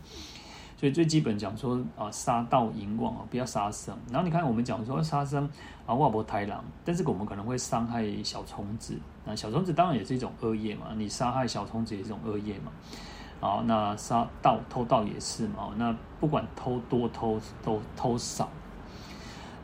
[0.79, 3.93] 所以最基本讲说啊，杀盗淫妄啊，不要杀生。
[4.09, 5.43] 然后你看我们讲说杀生
[5.85, 8.97] 啊，外婆豺狼，但是我们可能会伤害小虫子。
[9.25, 12.71] 那小虫子当然也是一种恶业嘛，你杀害小虫子也是一种恶业嘛。
[13.41, 15.73] 好，那杀盗偷盗也是嘛。
[15.75, 18.49] 那不管偷多偷都偷少，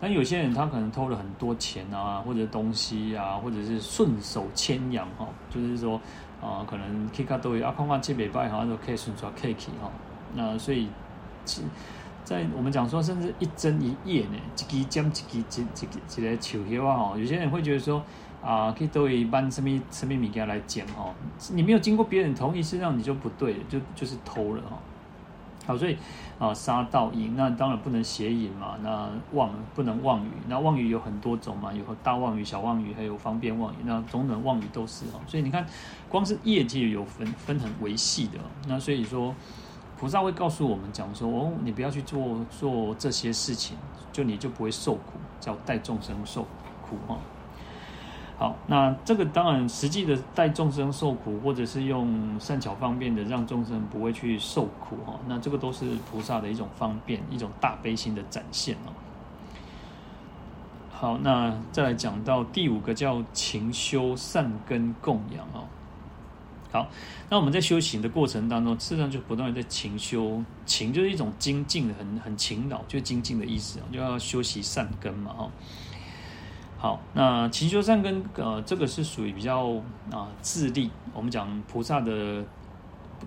[0.02, 5.98] 但有些人他可能偷了很多钱啊，或者东西啊，或者是顺手牵羊哈，就是说
[6.42, 9.90] 啊，可能 K 卡都有啊，空空七北拜好像都可以顺手 K K 哈。
[10.34, 10.90] 那所以。
[12.24, 18.04] 在我们讲说，甚至一针一叶呢，一支针一支一一个一个树叶啊，吼，有些人会觉得说
[18.44, 21.14] 啊，可以都一般什么什么物件来讲哈，
[21.54, 24.76] 你没有经过别人同意，实际上你就不对，就就是偷了哈。
[25.68, 25.96] 好，所以
[26.40, 35.20] 啊，杀盗淫，那当然不能邪淫嘛，那妄不能妄语，那妄语有很多种嘛，有大妄语、小妄语，还有方便妄语，那种种妄语都是哈。
[35.28, 35.64] 所以你看，
[36.10, 39.36] 光是业界有分分很维系的，那所以说。
[40.06, 43.76] 菩萨会告诉我们讲说：“哦，你不要去做做这些事情，
[44.12, 46.44] 就你就不会受苦，叫带众生受
[46.84, 47.18] 苦哈。”
[48.38, 55.20] 好，那这个当然实际的带众生受苦，或者是用善巧方便的让众生不会去受苦哈。
[55.28, 58.94] 那这个都是菩萨的一种方便，一种大悲心的展现哦。
[60.92, 65.66] 好，那再来讲到第五个叫勤修善根供养哦。
[66.76, 66.90] 好，
[67.30, 75.50] 那我们在修行的过程当中，事实上就不断的在勤修，勤就是一种精进，很很勤劳，就精进的意思，就要修习善根嘛，哈。
[76.78, 80.92] 好，那勤修善根，呃，这个是属于比较啊自利。
[81.14, 82.44] 我们讲菩萨的，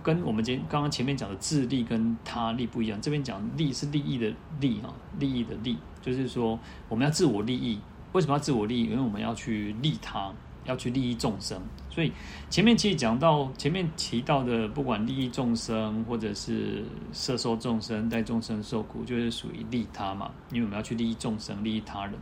[0.03, 3.01] 跟我们今刚刚前面讲的自利跟他利不一样。
[3.01, 4.31] 这边讲利是利益的
[4.61, 7.81] 利啊，利益的利，就是说我们要自我利益。
[8.13, 8.85] 为什么要自我利益？
[8.85, 10.31] 因为我们要去利他。
[10.69, 12.13] 要去利益众生，所以
[12.51, 20.31] 前面其实讲到前面提到的，不管利益众生或者是摄受众生、带众生受苦，就是属于利他嘛。
[20.53, 22.15] 因为我们要去利益众生、利益他人。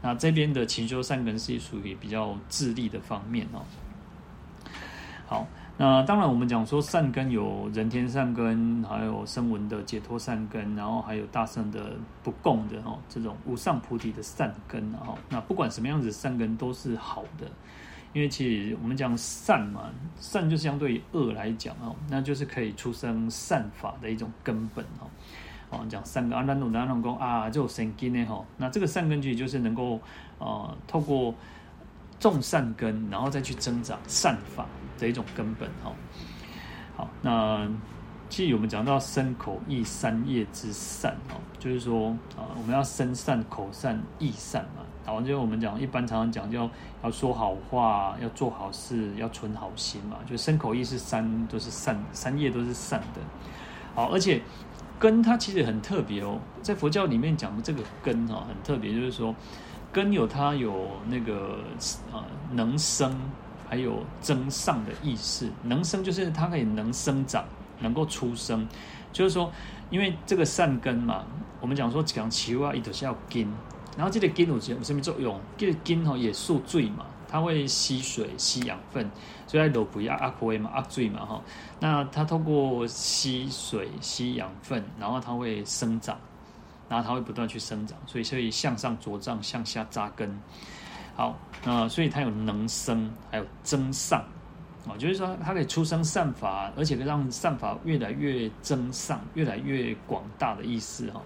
[0.00, 3.60] 那这边的勤修善根是属于比较自利的方面哦。
[5.26, 15.18] 好，那当然我们讲说善根有人天善根，还有声闻的解脱善根，然后还有大圣的不共的哦，这种无上菩提的善根哦。
[15.28, 17.50] 那不管什么样子善根都是好的。
[18.18, 25.06] 因为其实我们讲善嘛，善就相对于恶来讲哦，那就是可以出生善法的一种根本哦。
[25.70, 28.44] 哦，讲善根啊，咱有咱拢讲啊，就善根呢吼。
[28.56, 30.00] 那这个善根据就是能够
[30.40, 31.32] 呃，透过
[32.18, 34.66] 种善根，然后再去增长善法
[34.98, 35.92] 的一种根本哈。
[36.96, 37.70] 好，那
[38.28, 44.82] 其实我们讲到身口意三业之善哦，就是说啊，我们要身善、口善、意善嘛。
[45.06, 46.70] 好，就我们讲，一般常常讲，叫
[47.02, 50.18] 要说好话，要做好事，要存好心嘛。
[50.26, 53.20] 就身口意是三，都是善，三业都是善的。
[53.94, 54.42] 好，而且
[54.98, 59.34] 根它其实很特别哦，在佛教里面讲的这个根哈，很特别，就是说
[59.90, 61.58] 根有它有那个
[62.12, 63.18] 啊能生，
[63.66, 65.50] 还有增上的意思。
[65.62, 67.42] 能生就是它可以能生长，
[67.80, 68.66] 能够出生，
[69.12, 69.50] 就是说，
[69.90, 71.24] 因为这个善根嘛，
[71.60, 73.46] 我们讲说讲奇话，一头是要根。
[73.96, 75.40] 然后这个根有什么作用？
[75.56, 79.10] 这个根吼也受罪嘛，它会吸水、吸养分，
[79.46, 81.42] 所以它落不压阿亏嘛、阿罪嘛哈。
[81.80, 86.16] 那它通过吸水、吸养分，然后它会生长，
[86.88, 90.40] 然后它会不断去生长，所以所以向上茁壮、向下扎根。
[91.16, 94.24] 好，那所以它有能生，还有增上
[94.88, 101.20] 啊，就是说它可以出生善法，而且可以让善法越来越增上、越来越广大的意思哈。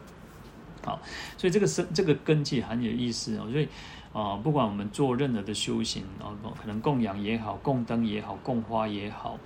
[0.85, 1.01] 好，
[1.39, 3.47] 所以这个生这个根基很有意思哦。
[3.51, 3.69] 所以
[4.13, 9.39] 啊、不管我们做任何的修行啊、呃，可能供养也好，供灯也好，供花也好，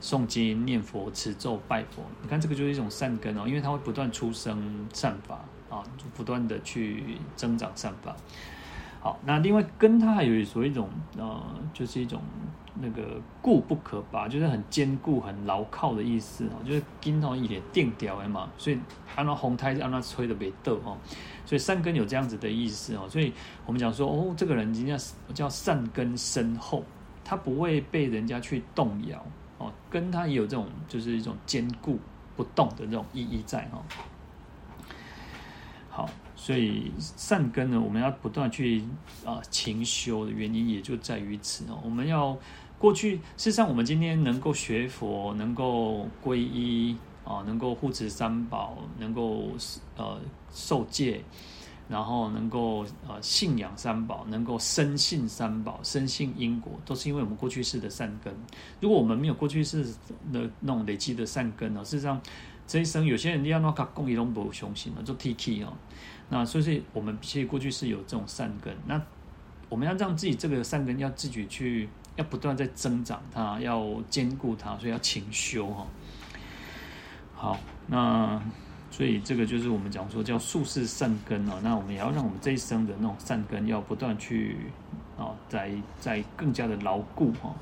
[0.00, 5.36] 诵经念佛、持咒拜佛，你看这个就是一种善根哦，因为它会不断出生善法
[5.70, 8.14] 啊，就不断的去增长善法。
[9.00, 11.40] 好，那另外根它还有所谓一种呃，
[11.72, 12.20] 就是一种。
[12.74, 18.78] 那个固不可拔，就是很坚固、很牢靠的意思哦，就是根头一点定掉的嘛，所以
[19.16, 20.96] 按照红胎按照吹的没豆哦，
[21.44, 23.32] 所以善根有这样子的意思哦，所以
[23.66, 24.96] 我们讲说哦，这个人人家
[25.34, 26.84] 叫善根深厚，
[27.24, 29.24] 他不会被人家去动摇
[29.58, 31.98] 哦，根他也有这种就是一种坚固
[32.36, 33.82] 不动的这种意义在哈。
[35.88, 36.08] 好。
[36.36, 38.82] 所以善根呢，我们要不断去
[39.26, 41.78] 啊勤修的原因也就在于此哦。
[41.84, 42.34] 我们要
[42.80, 49.50] 过去，事实上我们今天能够学佛，能够皈依啊，能够护持三宝，能够
[49.98, 50.18] 呃
[50.50, 51.22] 受戒，
[51.90, 58.34] 然后能够呃信仰三宝，能够深信三宝，深信因果，都是因为我们过去世的善根。
[58.80, 59.84] 如果我们没有过去世
[60.32, 62.18] 的那种累积的善根呢，事实上
[62.66, 65.74] 这一生有些人要那卡共一龙不雄心了，就 T K 哦。
[66.30, 69.02] 那所以，我们其实过去是有这种善根，那
[69.68, 71.88] 我们要让自己这个善根要自己去，
[72.20, 75.86] 要不断在增长它，要坚固它，所以要勤修哈。
[77.34, 78.40] 好，那
[78.90, 81.54] 所以这个就是我们讲说叫宿世善根哦。
[81.62, 84.58] 那我们也要让我们这一生的那种善根要不断去
[85.18, 87.54] 啊，在在更加的牢固哈。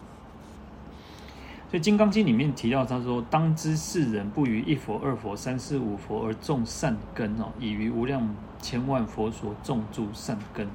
[1.71, 8.27] 所以《金刚经》里面提到，他说：“当知世人不于一佛、二佛、三世、五佛而种善根哦，已于无量
[8.61, 10.67] 千万佛所种诸善根。”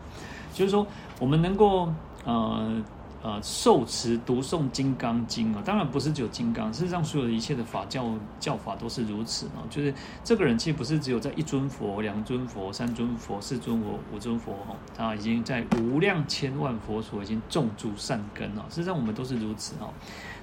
[0.53, 0.85] 就是说，
[1.19, 1.91] 我们能够
[2.25, 2.79] 呃
[3.23, 9.63] 呃受持读诵《金刚经》啊，当然不是只有金刚，事实上所有的一切的法教教法都是如此啊。
[9.69, 9.93] 就是
[10.23, 18.65] 这个人其实不是只有在一尊佛、两尊佛、三尊佛、四尊佛、五尊佛哦，他已经在无量千万佛所已经种诸善根了。
[18.69, 19.89] 事实上，我们都是如此哦。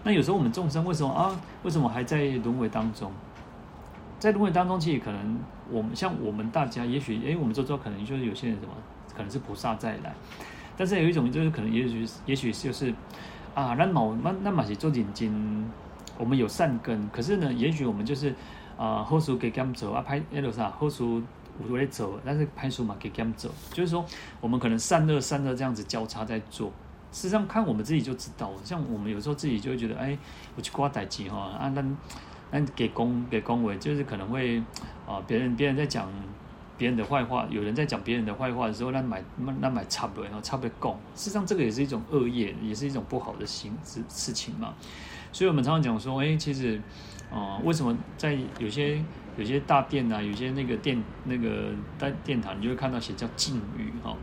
[0.03, 1.39] 那有时候我们众生为什么啊？
[1.63, 3.13] 为什么还在轮回当中？
[4.19, 5.39] 在轮回当中，其实可能
[5.71, 8.73] 我们像我们大家，也许诶，我们周遭可能就是有些人什么，
[9.15, 10.15] 可能是菩萨再来。
[10.81, 12.91] 但是有一种就是可能也许也许就是
[13.55, 15.71] 啊，那某那那么些做眼睛，
[16.17, 18.35] 我们有善根，可是呢，也许我们就是
[18.79, 21.23] 啊，后书给他们走啊，拍那个啥，后书
[21.63, 24.03] 我会走，但是拍书嘛给他们走，就是说
[24.41, 26.73] 我们可能善恶善恶这样子交叉在做。
[27.13, 28.51] 事实上，看我们自己就知道。
[28.65, 30.17] 像我们有时候自己就会觉得，哎，
[30.57, 31.85] 我去刮代机哈啊，那
[32.53, 34.63] 那给恭给恭维，就是可能会
[35.07, 36.09] 啊，别人别人在讲
[36.81, 39.23] 别人的坏话，有人在讲别人的坏话的时候，那买
[39.61, 40.99] 那买差不多，然后差不多供。
[41.15, 44.73] 事实上，这个也是一种恶业，也是一种不好的行事事情嘛。
[45.31, 46.81] 所以我们常常讲说，哎，其实
[47.31, 49.05] 啊、为什么在有些
[49.37, 54.17] 有些大殿啊，有些那个殿那个大殿堂，你就会看到写叫禁语哈，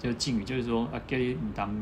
[0.00, 1.72] 叫禁语，就是说啊，给你当。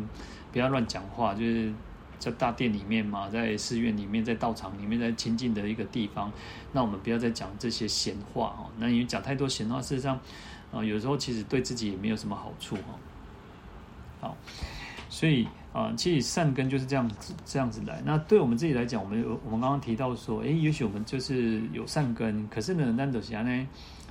[0.53, 1.73] 不要乱讲话，就是
[2.21, 6.31] 在大殿里面嘛，在寺院里面，在道场里面，在清净的一个地方，
[6.71, 8.71] 那我们不要再讲这些闲话哦。
[8.79, 10.21] 那因为讲太多闲话，事实上，
[10.71, 12.95] 啊，有时候其实对自己也没有什么好处哦。
[14.21, 14.37] 好，
[15.09, 18.03] 所以啊，其实善根就是这样子这样子来。
[18.05, 23.67] 那对我们自己来讲，我们我们刚刚提到说，诶，也许我们就是有善根，可是呢，难得些呢。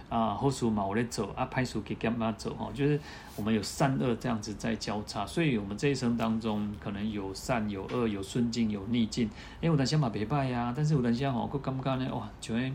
[0.10, 2.70] 啊，后书嘛，我在走啊，拍书给干嘛走哈？
[2.74, 3.00] 就是
[3.36, 9.30] 我们有善恶这样子在交叉，所以我们这一生当中可能有善有恶，有顺境有逆境。
[9.62, 12.74] 哎，我等下嘛别拜呀，但是我等下哈，我感觉呢，哇，就会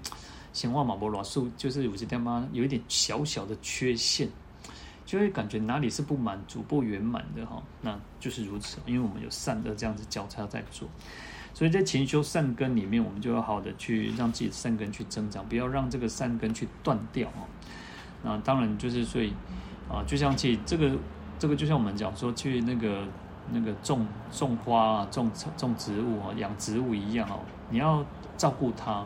[0.52, 4.28] 闲话嘛不罗数，就是有些地方有一点小小的缺陷，
[5.04, 7.60] 就会感觉哪里是不满足、不圆满的哈。
[7.80, 10.88] 那就是如此，因为我们有善恶这样子交叉在做。
[11.54, 17.46] 所以在勤修善根里面，我们就要好的去让自己的善根去增长，不要让这个善根去断掉啊。
[18.24, 19.32] 那当然就是所以
[19.88, 20.90] 啊，就像去这个
[21.38, 23.04] 这个就像我们讲说去那个
[23.52, 27.38] 那个种种花啊、种种植物啊、养植物一样哦，
[27.70, 28.04] 你要
[28.36, 29.04] 照顾它，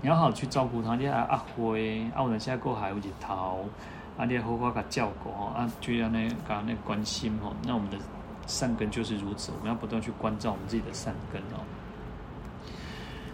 [0.00, 0.96] 你要好好去照顾它。
[0.96, 3.68] 你还阿灰，啊，我们现在过还有日头，
[4.16, 7.98] 啊，你好好给照顾哦，啊，就要那个那关心哦，那我们的。
[8.46, 11.60] 善根就是如此，我们要不断去关照我们自己的善根哦。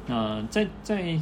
[0.06, 1.20] 那在在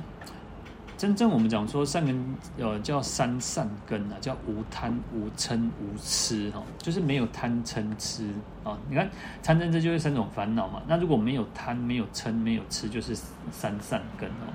[0.97, 8.29] 真正我们讲说善根，呃，叫三善根啊，叫无贪、无嗔、无痴哈，就是没有贪嗔痴
[8.65, 8.79] 啊。
[8.89, 9.11] 你看
[9.43, 10.83] 贪嗔痴就是三种烦恼嘛。
[10.87, 13.15] 那如果没有贪、没有嗔、没有痴，就是
[13.51, 14.49] 三善根哦。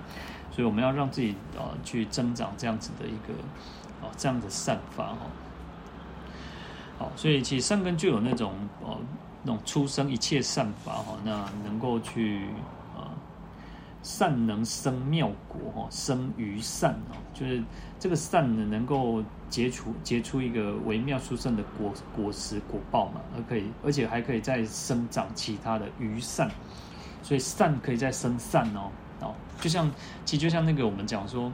[0.51, 3.33] 所以我们要让自己啊去增长这样子的一个
[4.01, 5.29] 啊这样的善法哦。
[6.97, 8.97] 好，所以其实善根就有那种呃。
[9.47, 12.47] 那种出生一切善法哈，那能够去
[12.95, 13.13] 啊
[14.01, 17.63] 善能生妙果哈，生于善哦，就是
[17.99, 26.49] 这个善呢能够结出结出一个微妙殊胜的果果实果报嘛，而可以而且还可以再生长其他的余善，
[27.21, 28.89] 所以善可以再生善哦
[29.21, 29.91] 哦，就像
[30.25, 31.51] 其实就像那个我们讲说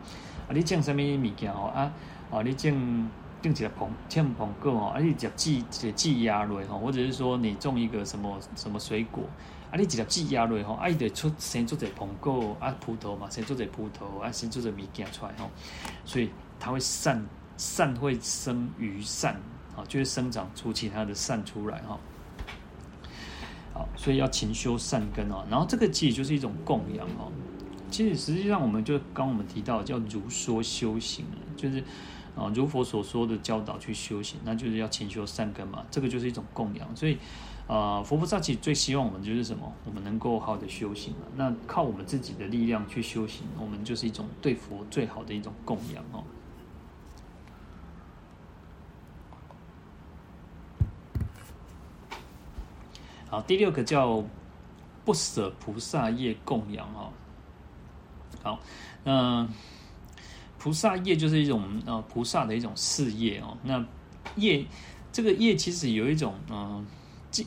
[0.47, 1.91] 啊，你种什么物件哦啊
[2.31, 3.09] 啊你种。
[3.41, 9.23] 定起来捧，欠捧够哦，而且只要寄只寄压落哈，或者是说你种一个什么什么水果，
[9.71, 15.49] 啊，你只要寄压落哈，啊，伊得出先做者捧够啊，葡萄嘛，先做者葡萄啊，先做者物件出来哈，
[16.05, 16.29] 所以
[16.59, 17.25] 它会善
[17.57, 19.33] 善会生于善，
[19.75, 21.99] 啊，就会生长出其他的善出来哈。
[23.73, 27.31] 好，所以要勤修善根哦，然后这个其实就是一种供养哦。
[27.89, 31.25] 其实实际上我们就刚我们提到叫如说修行，
[31.57, 31.83] 就是。
[32.35, 36.95] 啊，如佛所说的教导去修行，那就是要勤修善根嘛，这个就是一种供养。
[36.95, 37.17] 所以，
[37.67, 39.71] 呃，佛菩萨其实最希望我们就是什么？
[39.85, 41.13] 我们能够好的修行。
[41.35, 46.23] 那靠我们自己的力量去修行，我们就是一种对佛最好的一种供养哦。
[53.29, 54.23] 好，第六个叫
[55.05, 57.11] 不舍菩萨业供养、哦。
[58.43, 58.59] 好，
[59.03, 59.47] 那、
[60.61, 63.57] 菩萨业就是一种呃菩萨的一种事业哦。
[63.63, 63.83] 那
[64.35, 64.63] 业
[65.11, 66.85] 这个业其实有一种嗯。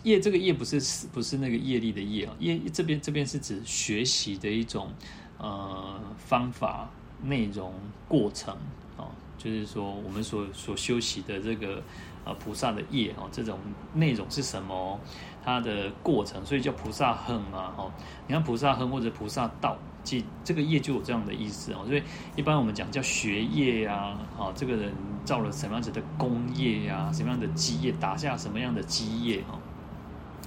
[0.03, 0.81] 业这个业不是
[1.13, 4.91] 不是那个业力的业啊，业这边这边是指学习的一种
[5.37, 6.89] 呃方法、
[7.23, 7.71] 内容、
[8.09, 8.57] 过程
[8.97, 9.05] 啊，
[9.37, 11.83] 就是说我们所所修习的这个
[12.25, 13.59] 呃菩萨的业哦，这种
[13.93, 14.99] 内容是什么？
[15.45, 17.93] 它的过程，所以叫菩萨恨啊，哦，
[18.27, 22.03] 你看菩萨恨或者菩萨道，即这个业就有这样的意思哦，所以
[22.37, 24.93] 一般我们讲叫学业呀，啊，这个人
[25.25, 29.59] 造了什么样子的功业呀，什么样的基业，打下什么样的基业啊？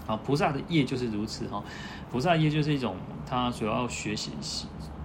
[0.08, 1.62] 啊，菩萨的业就是如此哈。
[2.10, 2.96] 菩萨业就是一种
[3.26, 4.32] 他主要学习，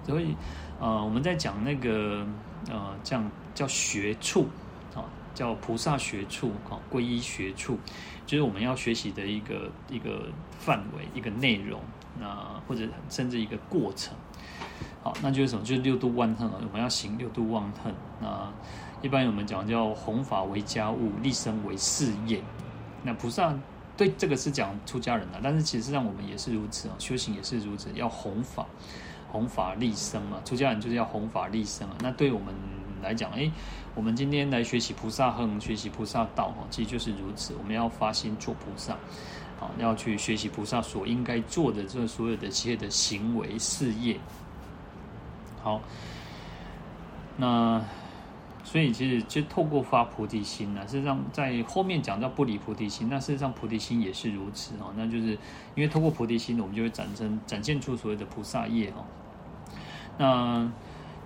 [0.06, 0.36] 所以
[0.78, 2.24] 呃，我们在讲那个
[2.70, 4.46] 呃，这样叫学处
[4.94, 5.02] 啊，
[5.34, 7.78] 叫菩萨学处啊，皈依学处，
[8.26, 10.28] 就是我们要学习的一个一个
[10.60, 11.80] 范围、一个内容，
[12.20, 14.14] 那或者甚至一个过程。
[15.02, 15.64] 好，那就是什么？
[15.64, 17.94] 就是六度万恨啊，我们要行六度万恨。
[18.20, 18.52] 那
[19.02, 22.42] 一般我们讲叫弘法为家务，立身为事业。
[23.02, 23.54] 那菩萨。
[23.94, 28.66] 对，这个是讲出家人的，但是其实上我们也是如此啊，修行也是如此，要弘法，
[29.30, 30.38] 弘法立生嘛。
[30.46, 31.94] 出家人就是要弘法立生啊。
[32.00, 32.54] 那对我们
[33.02, 33.48] 来讲，哎，
[33.94, 37.54] 我们今天来学习菩萨行，学习菩萨道，其实就是如此。
[37.58, 38.94] 我们要发心做菩萨，
[39.60, 44.18] 啊，要去学习菩萨所应该做的这所有的一切的行为事业。
[45.62, 45.80] 好，
[47.36, 47.82] 那。
[48.64, 54.94] 所以其实就透过发菩提心呢，事实上在后面讲到不离菩提心，那事实上菩提心也是如此哦。
[54.96, 55.32] 那就是
[55.74, 59.04] 因为透过菩提心，我们就会展生展现出所谓的菩萨业哦。
[60.16, 60.72] 那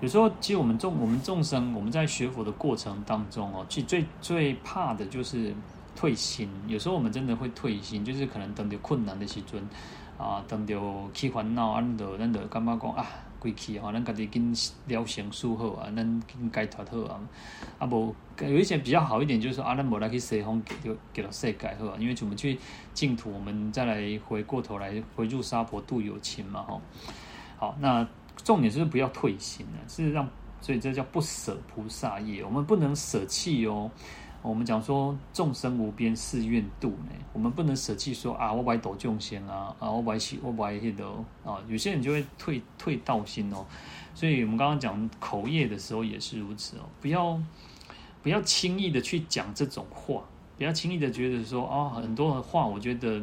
[0.00, 5.54] 有时候其实我们众我们众生我们在学佛的过程当中哦，其实最最怕的就是
[5.94, 6.48] 退心。
[6.66, 9.62] 有时候我们真的会退心，就是可能等到困难的时阵
[10.18, 10.74] 啊，等到
[11.12, 13.06] 起烦恼，安得安得干嘛讲啊？
[13.46, 14.52] 归去吼，咱家己紧
[14.88, 17.20] 了成事好啊，咱紧解脱好啊。
[17.78, 21.96] 啊，无有一些比较好一点，就是说啊，咱无来去西方给就给了世界好啊。
[22.00, 22.58] 因为我们去
[22.92, 26.82] 净土，我们再来回过头来回入娑婆度有情嘛吼。
[27.56, 28.06] 好，那
[28.42, 30.28] 重点是不要退心了，事实上，
[30.60, 33.88] 所以这叫不舍菩萨业，我们不能舍弃哦。
[34.46, 41.04] 我们讲说众生无边誓愿度呢，我们不能舍弃说啊，我不爱度众生啊，啊，我不爱去，我不爱那个
[41.44, 43.66] 啊，有些人就会退退道心哦。
[44.14, 47.36] 所以我们刚刚讲口业的时候也是如此哦，不要
[48.22, 50.22] 不要轻易的去讲这种话，
[50.56, 53.20] 不要轻易的觉得说啊，很多的话，我觉得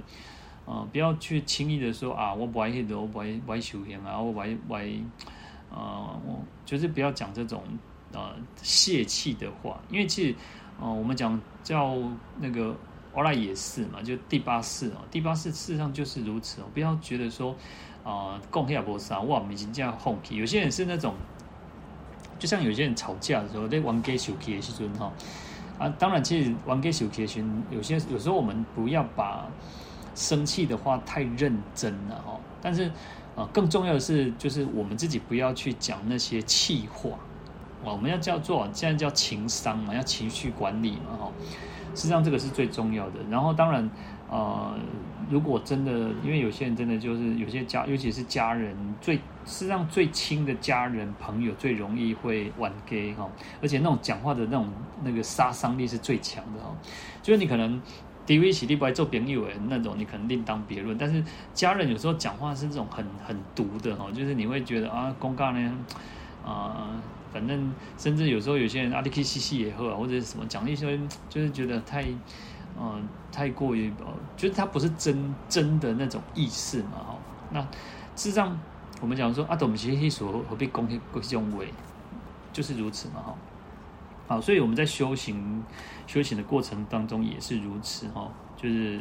[0.66, 4.90] 啊，不要去轻易的说啊，我不爱那个，我不爱不爱修行啊，我不爱不爱
[5.72, 7.64] 啊，我就是不要讲这种
[8.14, 10.36] 啊泄气的话，因为其实。
[10.84, 11.96] 哦，我们讲叫
[12.42, 12.76] 那个
[13.16, 16.66] 阿赖耶识嘛，就第八世啊，第八世事实上就是如此哦。
[16.74, 17.56] 不要觉得说
[18.04, 20.36] 啊，贡献不少哇，已经这样放弃。
[20.36, 21.16] 有些人是那种，
[22.38, 25.14] 就像有些人吵架的时候，在玩 g a 手机的时候哈
[25.80, 29.48] 啊，当然其实玩 g a 手机的时候，有些有时候我们不要把
[30.14, 32.38] 生气的话太认真了哈。
[32.62, 32.92] 但是
[33.38, 37.12] 啊，更重要的是，就是我们自己不要去讲那些气话。
[37.92, 41.32] 我们要叫做现在叫情商嘛，要情绪管理嘛，哈。
[41.96, 43.20] 实际上这个是最重要的。
[43.30, 43.88] 然后当然，
[44.28, 44.74] 呃，
[45.30, 45.92] 如果真的，
[46.24, 49.16] 因为有些人真的就是有些家，尤其是家人最，
[49.46, 53.30] 实际上最亲的家人朋友最容易会玩 gay 哈，
[53.62, 54.68] 而且那种讲话的那种
[55.04, 56.76] 那个杀伤力是最强的哈。
[57.22, 57.80] 就是你可能
[58.26, 60.98] 低微起立不爱做朋友那种，你可能另当别论。
[60.98, 61.24] 但是
[61.54, 65.72] 家人有时候讲话是这种很很毒的哈，就是你会觉得啊，公告呢，
[66.44, 66.90] 啊。
[67.34, 72.14] 反正，甚至有时候有些人阿里 K 西西也喝啊，或者是什么讲一些，就是觉得太，嗯、
[72.78, 74.06] 呃，太过于呃，
[74.38, 77.18] 就是他不是真真的那种意思嘛，哈。
[77.52, 77.62] 那
[78.16, 78.58] 事实上，
[79.02, 81.68] 我们讲说阿斗姆其实所何必攻击各种位，
[82.52, 83.36] 就是如此嘛，哈。
[84.28, 85.64] 好，所以我们在修行
[86.08, 89.00] 修行的过程当中也是如此，哈，就是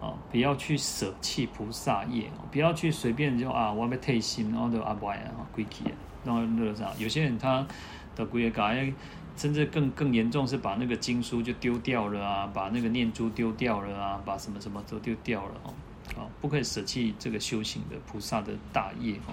[0.00, 5.96] 啊，不要去舍弃菩萨业，不要去随便就啊，我要退心，然后就阿不爱啊，归去啊。
[6.24, 7.66] 然后那个啥，有些人他
[8.14, 8.70] 的鬼也搞，
[9.34, 15.72] 甚至更更严重是把那个经书就丢掉了啊，把那个念珠丢掉了啊，把什么什么都丢掉了哦，
[16.14, 19.32] 好，不可以舍弃这个修行的菩萨的大业哦。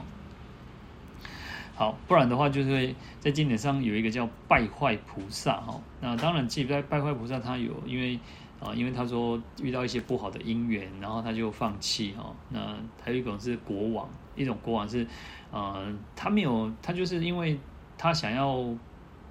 [1.75, 5.79] 好，不然的话就是在经典上有一个叫败坏菩萨哈。
[5.99, 8.17] 那当然，既败败坏菩萨他有，因为
[8.61, 12.33] 啊，因为他说遇到一些不好的因缘，然后他就放弃哈。
[12.49, 15.05] 那还有一种是国王，一种国王是。
[15.52, 17.60] 呃，他没有，他就是因为
[17.97, 18.64] 他想要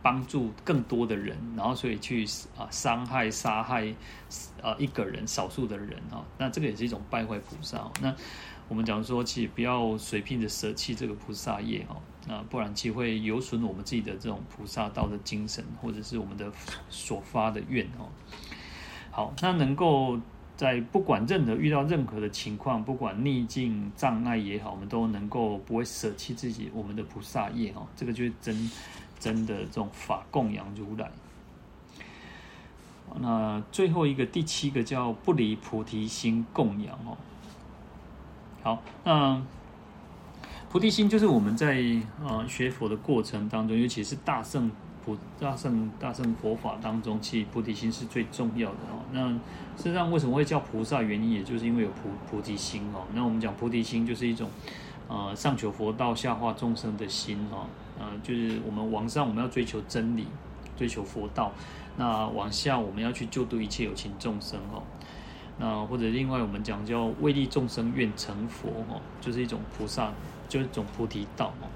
[0.02, 2.24] 帮助更多的人，然后所以去
[2.56, 3.92] 啊伤害、杀害
[4.62, 7.90] 啊一个人、少数的人啊，那这个也是一种败坏菩萨。
[8.00, 8.14] 那
[8.68, 11.96] 我们讲说，其实不要随便的舍弃这个菩萨业哦，
[12.26, 16.52] 那不然其会有损我们自己的这种菩萨道的精神，或者是我们的
[16.90, 18.08] 所发的愿哦。
[19.10, 20.20] 好，那能够
[20.58, 27.86] 在不管任何遇到任何的情况，不管逆境障碍也好，我们都能够不会舍弃自己我们的菩萨业哦。
[27.94, 28.70] 这个就是真
[29.20, 31.08] 真的这种法供养如来。
[33.20, 37.16] 那最后一个第七个叫不离菩提心供养哦。
[38.64, 39.40] 好，那
[40.68, 41.84] 菩提心就是我们在
[42.26, 44.68] 呃学佛的过程当中，尤其是大圣
[45.04, 49.00] 菩大圣大圣佛法当中，其实菩提心是最重要的哦。
[49.12, 49.38] 那
[49.78, 51.00] 实际上为什么会叫菩萨？
[51.00, 53.06] 原因也就是因为有菩菩提心哦。
[53.14, 54.50] 那我们讲菩提心就是一种
[55.06, 57.66] 呃上求佛道，下化众生的心哦。
[57.96, 60.26] 呃，就是我们往上我们要追求真理，
[60.76, 61.52] 追求佛道；
[61.96, 64.82] 那往下我们要去救度一切有情众生哦。
[65.58, 70.12] 那或者另外我们讲叫为利众生愿成佛哦，就是一种菩萨，
[70.48, 71.68] 就是一种菩提道哦。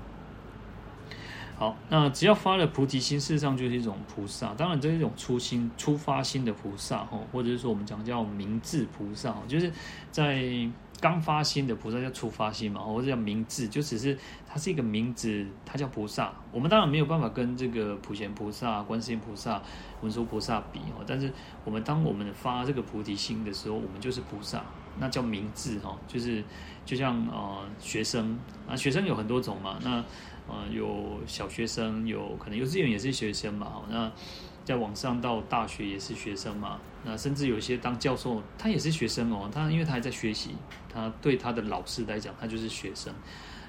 [1.63, 4.53] 好，那只要发了菩提心，事实上就是一种菩萨。
[4.55, 9.73] 当然这是一种初心、初发心的菩萨哦，或者是说我们讲叫明智菩萨，就是
[10.11, 10.69] 在。
[11.01, 16.33] 刚发心的菩萨叫初发心嘛，或者叫明智，就只是它是一个名字，它叫菩萨。
[16.53, 19.61] 我们当然没有办法跟这个普贤菩萨、观世音菩萨、
[20.01, 21.03] 文殊菩萨比哦。
[21.05, 21.33] 但是
[21.65, 24.63] 我们当我们发这个菩提心的时候，我们就是菩萨，
[25.01, 26.45] 那叫明智哈，就是
[26.87, 28.39] 就像呃学生
[28.69, 30.05] 啊，学生有很多种嘛，那
[30.49, 34.11] 呃有小学生，有可能幼稚园也是学生嘛，那。
[34.65, 39.51] 在网上到大学也是学生嘛，那甚至有些当教授，他也是学生哦。
[39.53, 40.51] 他因为他还在学习，
[40.89, 43.13] 他对他的老师来讲，他就是学生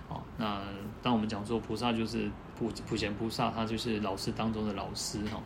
[0.08, 0.22] 哦。
[0.38, 0.62] 那
[1.02, 5.42] 当我们讲说菩萨就是普普贤菩萨，他就是老师当中的老师哈。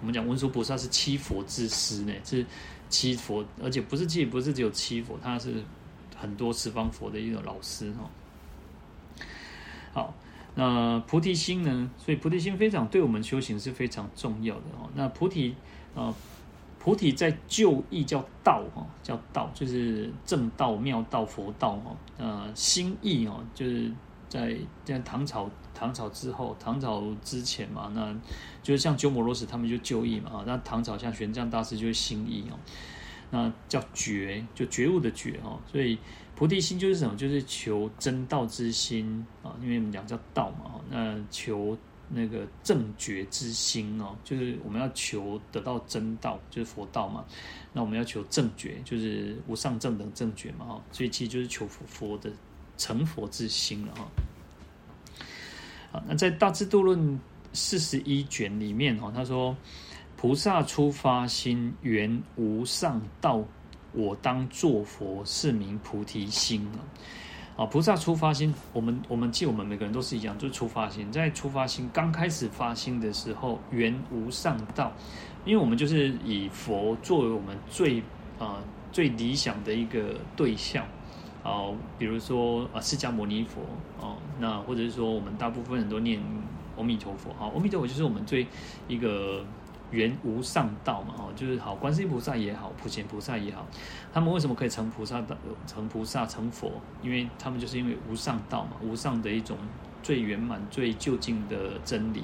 [0.00, 2.44] 我们讲文殊菩萨是七佛之师呢，是
[2.88, 5.62] 七佛，而且不是七，不是只有七佛，他是
[6.16, 8.10] 很多十方佛的一种老师哈。
[9.92, 10.14] 好。
[10.60, 11.90] 那菩提心呢？
[11.96, 14.90] 所以菩提心非常对我们修行是非常重要的哦。
[14.94, 15.54] 那菩提
[15.94, 16.14] 啊，
[16.78, 21.96] 菩提在旧义叫道哈，叫道就是正道、妙道、佛道哈。
[22.18, 23.90] 呃，心义哦，就是
[24.28, 24.54] 在
[24.84, 28.14] 在唐朝唐朝之后，唐朝之前嘛，那
[28.62, 30.44] 就是像鸠摩罗什他们就旧义嘛啊。
[30.46, 32.58] 那唐朝像玄奘大师就是心义哦。
[33.30, 35.98] 那叫觉，就觉悟的觉哦，所以。
[36.40, 37.14] 菩提心就是什么？
[37.16, 40.80] 就是求真道之心啊，因为我们讲叫道嘛。
[40.88, 41.76] 那求
[42.08, 47.26] 那个正觉之心哦，就是我们要求得到真道，就是佛道嘛。
[47.74, 50.64] 那我们要求正觉，就是无上正等正觉嘛。
[50.64, 52.32] 哈，所以其实就是求佛佛的
[52.78, 54.08] 成佛之心了哈。
[55.92, 56.98] 好，那在《大智度论》
[57.52, 59.54] 四十一卷里面哈，他说：
[60.16, 63.44] 菩萨初发心，缘无上道。
[63.92, 66.66] 我当作佛，是名菩提心
[67.56, 67.66] 啊！
[67.66, 71.10] 菩萨初发心，我们我们记，我们每个人都是一样，就是初发心。
[71.10, 74.92] 在初发心刚开始发心的时候，缘无上道，
[75.44, 78.02] 因为我们就是以佛作为我们最
[78.38, 78.62] 啊、
[78.92, 80.86] 最理想的一个对象
[81.42, 81.66] 啊，
[81.98, 83.60] 比如说啊释迦牟尼佛
[84.00, 86.22] 哦，那或者是说我们大部分人都念
[86.76, 88.46] 阿弥陀佛，啊，阿弥陀佛就是我们最
[88.86, 89.44] 一个。
[89.90, 93.66] 缘无上道嘛，哦，就是好，观世音菩萨也好，普贤菩萨也好，
[94.12, 95.36] 他们为什么可以成菩萨的，
[95.66, 96.70] 成菩萨成佛？
[97.02, 99.56] 因为他们就是因为无上道嘛，无上的一种
[100.02, 102.20] 最圆满、最究竟的真理，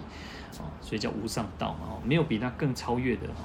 [0.58, 3.44] 啊，所以叫无上道嘛，哦，没有比那更超越的哈，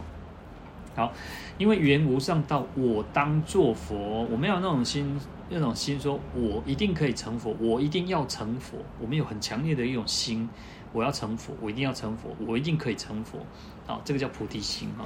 [0.95, 1.13] 好，
[1.57, 5.19] 因为缘无上道，我当作佛，我没有那种心，
[5.49, 10.47] 那种心说我一定可以成佛，我一定要成佛，我们有很强烈的一种心。
[10.93, 13.39] 我要成佛，我一定要成佛，我一定可以成佛，
[13.85, 15.05] 好，这个叫菩提心哈，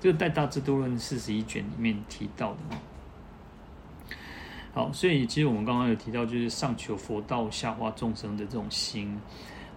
[0.00, 2.76] 这个在《大智度论》四十一卷里面提到的哈。
[4.74, 9.18] 好，所以其实我们刚刚有提到，就是上求佛道，下化众生的这种心，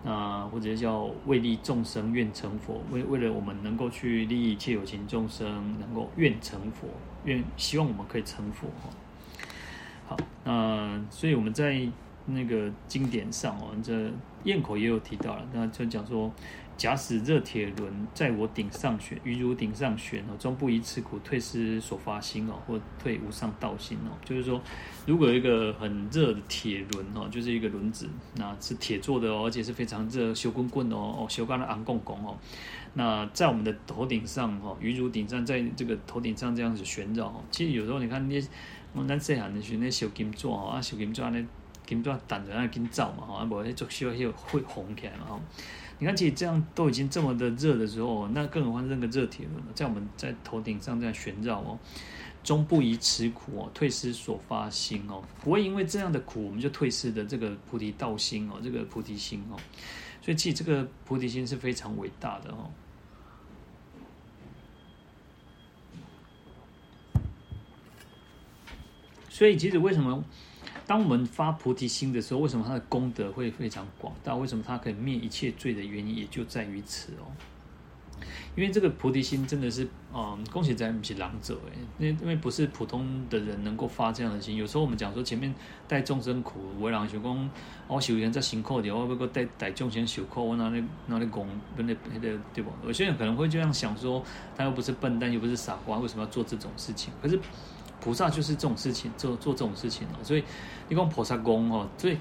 [0.03, 5.47] 那或者叫为利众生愿成佛，为为了我们能够去利益一切有情众生，
[5.79, 6.87] 能够愿成佛，
[7.23, 8.89] 愿希望我们可以成佛哈。
[10.09, 11.87] 好，那所以我们在。
[12.31, 13.91] 那个经典上哦，这
[14.43, 16.31] 嚭口也有提到了，那就讲说，
[16.79, 24.15] 假使热铁轮在我顶上悬，于汝顶上悬哦，终不以此苦退失所发心哦，或退无上道心哦。
[24.23, 24.61] 就是说，
[25.05, 28.07] 如果有一个很热的铁轮哦，就是一个轮子，
[28.37, 32.37] 那是铁做的哦，而且是非常热，烧滚滚哦，哦，烧干的昂公公哦。
[32.93, 37.43] 那在我们的头顶上哦，于汝顶上，在这个头顶上这样子旋绕哦。
[37.51, 38.47] 其实有时候你看那些
[38.93, 41.45] 我们南西汉的时候那烧金纸哦，啊烧金纸那。
[41.85, 45.41] 金砖挡着那金灶嘛，哈，不，就需要又会红起来嘛，哈。
[45.99, 51.77] 你看，其实这样都已经这么的热的时候，那更何况是那个热铁轮在我们在头顶上这样旋绕哦，
[52.41, 59.59] 终不以此苦哦，退失所发心哦，不会因为这样的苦，我们就退失的这个菩提道心哦，这个菩提心哦，
[60.21, 62.71] 所以其实这个菩提心是非常伟大的哦。
[69.29, 70.23] 所以，其实为什么？
[70.89, 74.33] 当我们发菩提心的时候，为什么他的功德会非常广大？
[74.33, 77.29] 为什么他可以灭一切罪的原因，也就在于此哦。
[78.55, 84.55] 因为这个菩提心真的是，嗯，恭喜在不是狼者哎，因为因为不是普通的人能够发这样的心。
[84.55, 85.53] 有时候我们讲说前面
[85.87, 87.49] 带众生苦，为人想讲，
[87.87, 92.71] 我修行在辛苦的，我不过带带众生受苦，我哪里哪里讲，那那那个对不？
[92.87, 94.23] 有些人可能会这样想说，
[94.57, 97.13] 他又不是笨蛋，又不是傻瓜，为什么要做这种事情？
[97.21, 97.39] 可是。
[98.01, 100.43] 菩萨就是这种事情，做做这种事情哦，所以
[100.87, 102.17] 你讲菩萨功哦，所以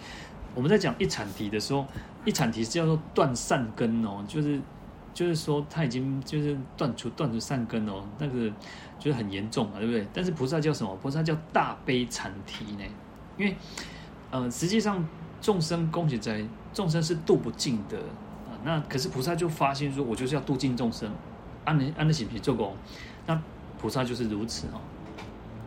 [0.55, 1.87] 我们在讲一阐提的时候，
[2.25, 4.61] 一阐提是叫做断善根哦，就是
[5.15, 8.51] 就是说他已经就是断除断除善根哦，那个
[8.99, 10.07] 就是很严重啊，对不对？
[10.13, 10.97] 但是菩萨叫什么？
[11.03, 12.85] 菩萨叫大悲禅提呢？
[13.37, 13.57] 因为
[14.31, 15.07] 呃，实际上
[15.41, 17.97] 众生恭喜在众生是度不尽的
[18.47, 21.09] 啊，那可是菩萨就发现说，我就是要度尽众生，
[21.65, 22.75] 安能安得起皮做工，
[23.27, 23.41] 那
[23.79, 24.81] 菩萨就是如此哦。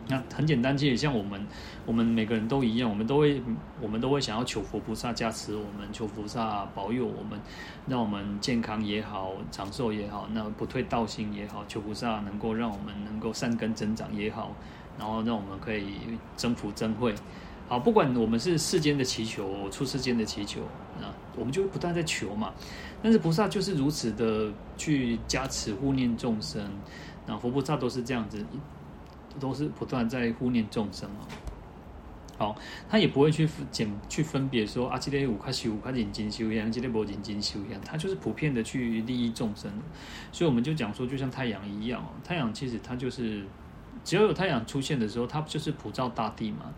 [0.08, 1.46] 那很简单，其实像我们，
[1.86, 3.40] 我们每个人都一样，我们都会，
[3.80, 7.40] 我们都会想要求佛菩萨加持我们，求菩萨保佑我们，
[7.86, 14.54] 让我们健康也好，长寿也好，那不退道心也好，求菩萨能够让我们能够善根增长也好，
[14.98, 15.94] 然后让我们可以
[16.36, 17.14] 增福增慧。
[17.68, 20.60] 好，不管我们是世间的祈求，出世间的祈求，
[21.00, 21.06] 那
[21.38, 22.52] 我们就不断在求嘛。
[23.00, 26.60] 但是菩萨就是如此的去加持护念众生，
[27.24, 28.44] 那佛菩萨都是这样子。
[29.38, 31.26] 都是不断在护念众生哦。
[32.38, 32.56] 好，
[32.88, 39.70] 他也不会去检去分别说啊，今天五块修五块认真修一样，今天不认真修一样，他就是普遍的去利益众生。
[40.32, 43.44] 所以我们就讲说，就像太阳一样哦，太阳其实它就是
[44.02, 46.72] 只要有太阳出现的时候，它就是普照大地嘛。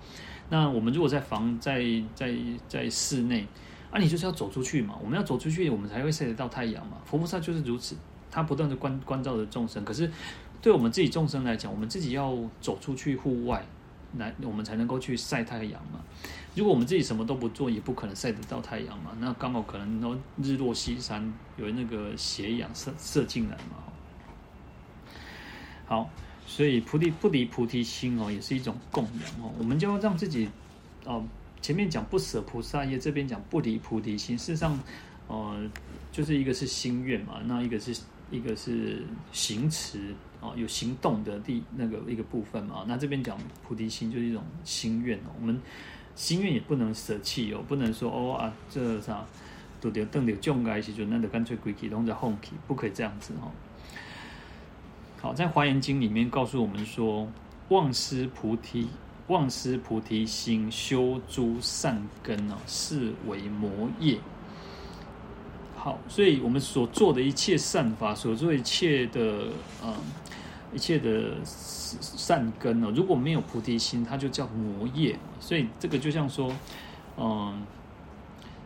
[0.50, 1.82] 那我们如果在房在
[2.14, 2.36] 在
[2.68, 3.46] 在室内，
[3.90, 4.98] 啊，你就是要走出去嘛。
[5.02, 6.98] 我们要走出去，我们才会晒得到太阳嘛。
[7.06, 7.96] 佛菩萨就是如此，
[8.30, 10.10] 他不断的关关照着众生，可是。
[10.64, 13.62] 对我们自己众生来讲，我们自己要走出去户外，
[14.16, 16.00] 来我们才能够去晒太阳嘛。
[16.54, 19.10] 如果我们自己什么都不做，也不可能晒得到太阳嘛。
[19.20, 23.76] 那刚好可能都日落西山，有那个斜阳射射进来嘛。
[25.84, 26.08] 好，
[26.46, 29.52] 所以菩提不离菩提心哦，也是一种供养哦。
[29.58, 30.48] 我们就要让自己
[31.04, 31.22] 哦，
[31.60, 34.38] 前面讲不舍菩萨业，这边讲不离菩提心。
[34.38, 34.80] 事实上，
[35.28, 35.70] 呃，
[36.10, 37.94] 就是一个是心愿嘛，那一个是
[38.30, 40.14] 一个是行持。
[40.44, 45.58] 哦，有行动的第那个一个部分嘛，那这边讲菩提心就是一种心愿哦，我们
[46.14, 49.24] 心愿也不能舍弃哦，不能说哦啊这啥
[49.80, 53.50] 都得等着将来时阵，那就干脆归去拢在放弃，不可以这样子哦。
[55.20, 57.26] 好，在华严经里面告诉我们说，
[57.70, 58.88] 忘失菩提，
[59.28, 64.18] 忘失菩提心，修诸善根哦，是为魔业。
[65.76, 69.48] 好，所以我们所做的一切善法，所做一切的
[69.82, 69.94] 嗯。
[70.74, 75.16] 一切的善根哦，如果没有菩提心，它就叫魔业。
[75.38, 76.52] 所以这个就像说，
[77.16, 77.62] 嗯，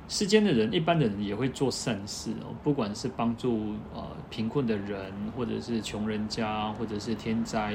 [0.08, 7.74] 世间的人，一般的人也会做善事哦，不管是帮助呃贫困的人，或者是穷人家，或者是天灾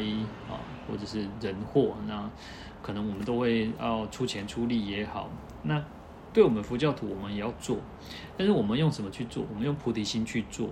[0.50, 0.58] 啊，
[0.90, 2.30] 或者是人祸，那
[2.82, 5.30] 可能我们都会要出钱出力也好。
[5.62, 5.84] 那
[6.34, 7.78] 对我们佛教徒，我们也要做，
[8.36, 9.46] 但是我们用什么去做？
[9.52, 10.70] 我们用菩提心去做。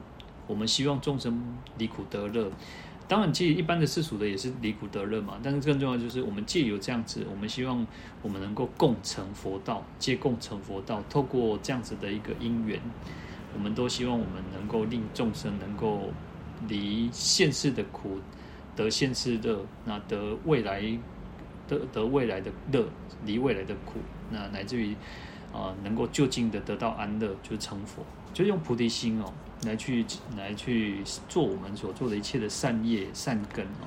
[0.48, 1.42] 我们希望众生
[1.78, 2.52] 离苦得乐。
[3.12, 5.38] 当然，其实一般的世俗的也是离苦得乐嘛。
[5.44, 7.86] 但是更重要就是，我们借由这样子，我们希望
[8.22, 11.04] 我们能够共成佛道，借共成佛道。
[11.10, 12.80] 透过这样子的一个因缘，
[13.54, 16.10] 我们都希望我们能够令众生能够
[16.70, 18.18] 离现世的苦
[18.78, 20.82] 得现世乐，那得未来
[21.68, 22.88] 得得未来的乐，
[23.26, 24.00] 离未来的苦，
[24.30, 24.96] 那乃至于
[25.52, 29.34] 啊、能够就近的得到安乐，就是成佛，就用菩提心哦。
[29.64, 30.06] 来去
[30.36, 33.86] 来去做我们所做的一切的善业善根啊，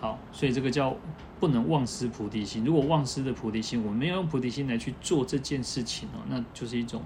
[0.00, 0.96] 好，所以这个叫
[1.38, 2.64] 不能忘失菩提心。
[2.64, 7.00] 如果忘失的菩提心，我们没有用菩提心来去做这件事情哦，那就是一种，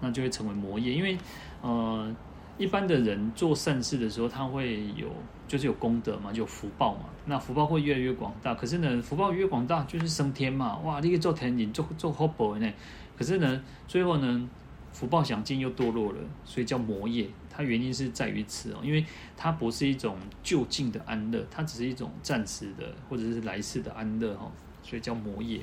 [0.00, 0.92] 那就会成为魔业。
[0.92, 1.18] 因为
[1.62, 2.14] 呃，
[2.58, 5.08] 一般的人做善事的时候，他会有
[5.48, 8.54] 就是有功德嘛，就有福报嘛，那福报会越来越广大。
[8.54, 12.72] 可是呢，福报越广大，就是升天嘛，哇，你可以做天人，做做好宝呢。
[13.18, 14.48] 可是呢，最后呢？
[14.92, 17.28] 福报享尽又堕落了，所以叫魔业。
[17.48, 19.04] 它原因是在于此哦，因为
[19.36, 24.50] 它不是一种就近的安乐，它只是一种暂时的或者是来世的安乐哈，
[24.82, 25.60] 所以叫魔业。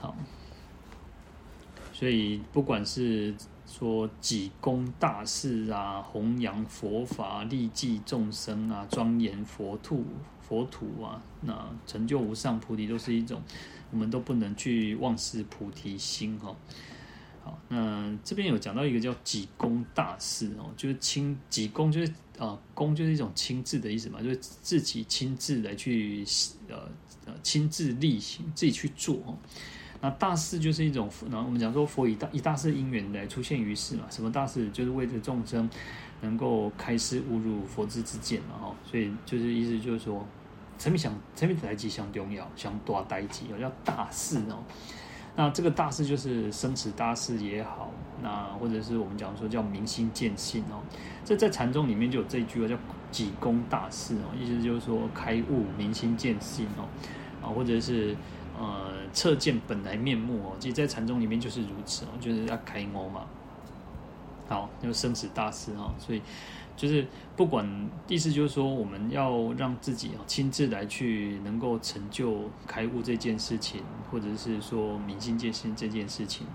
[0.00, 0.14] 好，
[1.92, 3.34] 所以不管是
[3.66, 10.04] 说济公大事啊，弘扬佛法，利济众生啊，庄严佛土
[10.40, 13.40] 佛土啊，那成就无上菩提，都是一种，
[13.90, 16.54] 我们都不能去忘失菩提心哈。
[17.48, 26.22] 好，那这边有讲到一个叫济公大事哦，就是亲济公，就是啊，公就是一种亲自的意思嘛，就是自己亲自来去
[26.68, 26.76] 呃
[27.24, 29.34] 呃亲自力行，自己去做哦。
[30.02, 35.66] 那大事就是一种，然后我们讲说佛以大以大事因缘来出现于世嘛，什么大事就是为着众生
[36.20, 40.22] 能够开示悟入佛之之见嘛哈，所以就是意思就是说，
[40.78, 44.62] 什么想什么代志相重要，想大代志哦，叫大事哦。
[45.38, 50.82] 那这个大事就是生死大事也好，那或者是我们讲说叫明心见性哦，
[51.24, 52.76] 这在禅宗里面就有这一句话叫
[53.12, 56.82] 济公大事哦，意思就是说开悟明心见性哦，
[57.40, 58.16] 啊或者是。
[58.60, 63.20] 呃，彻见本来面目哦，其实，在禅宗里面就是如此哦，就是要开悟嘛。
[64.48, 66.20] 好，就生死大事哦，所以
[66.78, 67.04] 就是
[67.36, 67.68] 不管
[68.06, 76.46] 意思就是说，我们要让自己啊亲自来去能够成就开悟这件事情，或者是说明心见性这件事情，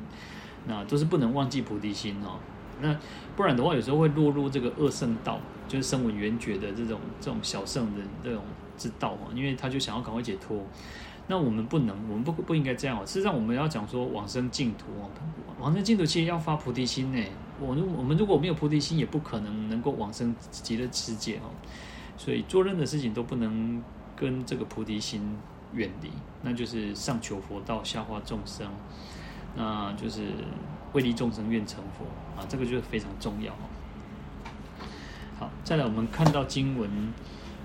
[0.66, 2.40] 那都是不能忘记菩提心哦。
[2.82, 2.98] 那
[3.36, 8.42] 不然的话，有时候会落入这个二圣道，就是声闻缘觉的这种这种小圣人这种
[8.78, 10.58] 之道哦，因为他就想要赶快解脱。
[11.28, 13.06] 那我们不能，我们不不应该这样哦。
[13.06, 15.10] 事实上，我们要讲说往生净土哦，
[15.60, 17.24] 往生净土其实要发菩提心呢。
[17.60, 21.50] 我如我们如果没有菩提心，也不可能能够往生极乐世界哦。
[22.18, 23.82] 所以做任何事情都不能
[24.16, 25.22] 跟这个菩提心
[25.74, 26.10] 远离，
[26.42, 28.68] 那就是上求佛道，下化众生，
[29.56, 30.28] 那就是
[30.94, 32.06] 为利众生愿成佛
[32.40, 33.66] 啊，这个就是非常重要哦。
[35.40, 36.90] 好，再来我们看到经文。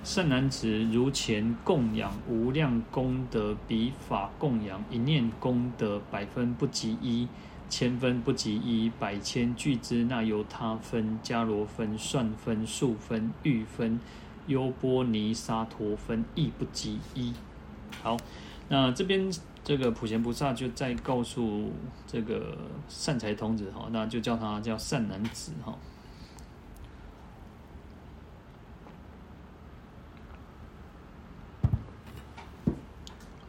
[0.05, 7.29] 善男子，如前供养无量功德，彼法供养一念功德，百分不及一，
[7.69, 14.01] 千分不及一，百千俱胝那由他分，迦罗分、算分、数分、喻分、
[14.47, 17.33] 优波尼沙陀分，亦不及一。
[18.03, 18.17] 好，
[18.69, 19.31] 那这边
[19.63, 21.71] 这个普贤菩萨就在告诉
[22.07, 22.57] 这个
[22.89, 25.77] 善财童子哈，那就叫他叫善男子哈。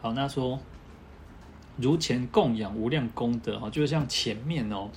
[0.02, 0.58] 好，那说
[1.80, 4.88] 如前供养无量功德哈，就是像前面哦，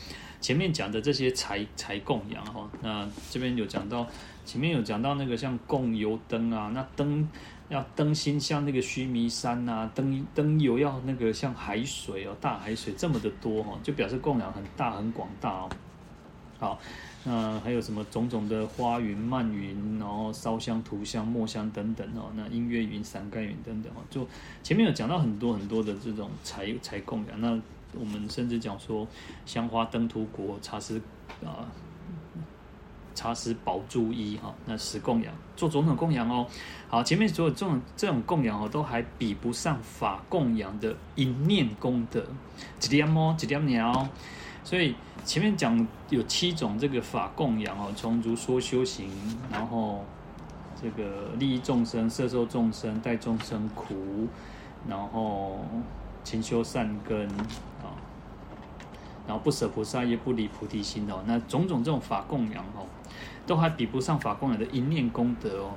[0.42, 4.08] 前面讲的这些财财供养哈，那这边有讲到，
[4.46, 7.28] 前面有讲到那个像供油灯啊，那灯
[7.70, 15.70] 要灯芯像那个须弥山呐，灯灯油要那个像海水哦，大海水这么的多哈，就表示供养很大很广大哦。
[16.60, 16.80] 好。
[17.26, 22.30] 那还有什么种种的花云、漫云，然后烧香、涂香、墨香等等哦。
[22.36, 24.28] 那音乐云、伞盖云等等哦，就
[24.62, 27.40] 前面有讲到很多很多的这种财财供养。
[27.40, 27.58] 那
[27.98, 29.08] 我们甚至讲说
[29.46, 31.02] 香花灯涂国、茶施
[31.46, 31.64] 啊、
[33.16, 34.54] 茶施宝珠衣哈。
[34.66, 36.46] 那十供养做种种供养哦。
[36.90, 42.22] 好，前面所有这种这种供养哦，都还比不上法供养的一念功德，
[42.80, 44.10] 几点哦，几点鸟。
[44.64, 44.96] 所以
[45.26, 49.10] 前面讲有七种这个法供养哦，从如说修行，
[49.52, 50.06] 然后
[50.82, 54.28] 这个利益众生、摄受众生、代众生苦，
[54.88, 55.60] 然后
[56.24, 57.28] 勤修善根
[57.82, 57.92] 啊，
[59.28, 62.88] 然后不舍菩萨业、不离菩提心哦，那种种这种法供养哦，
[63.46, 65.72] 都还比不上法供养的一念功德哦。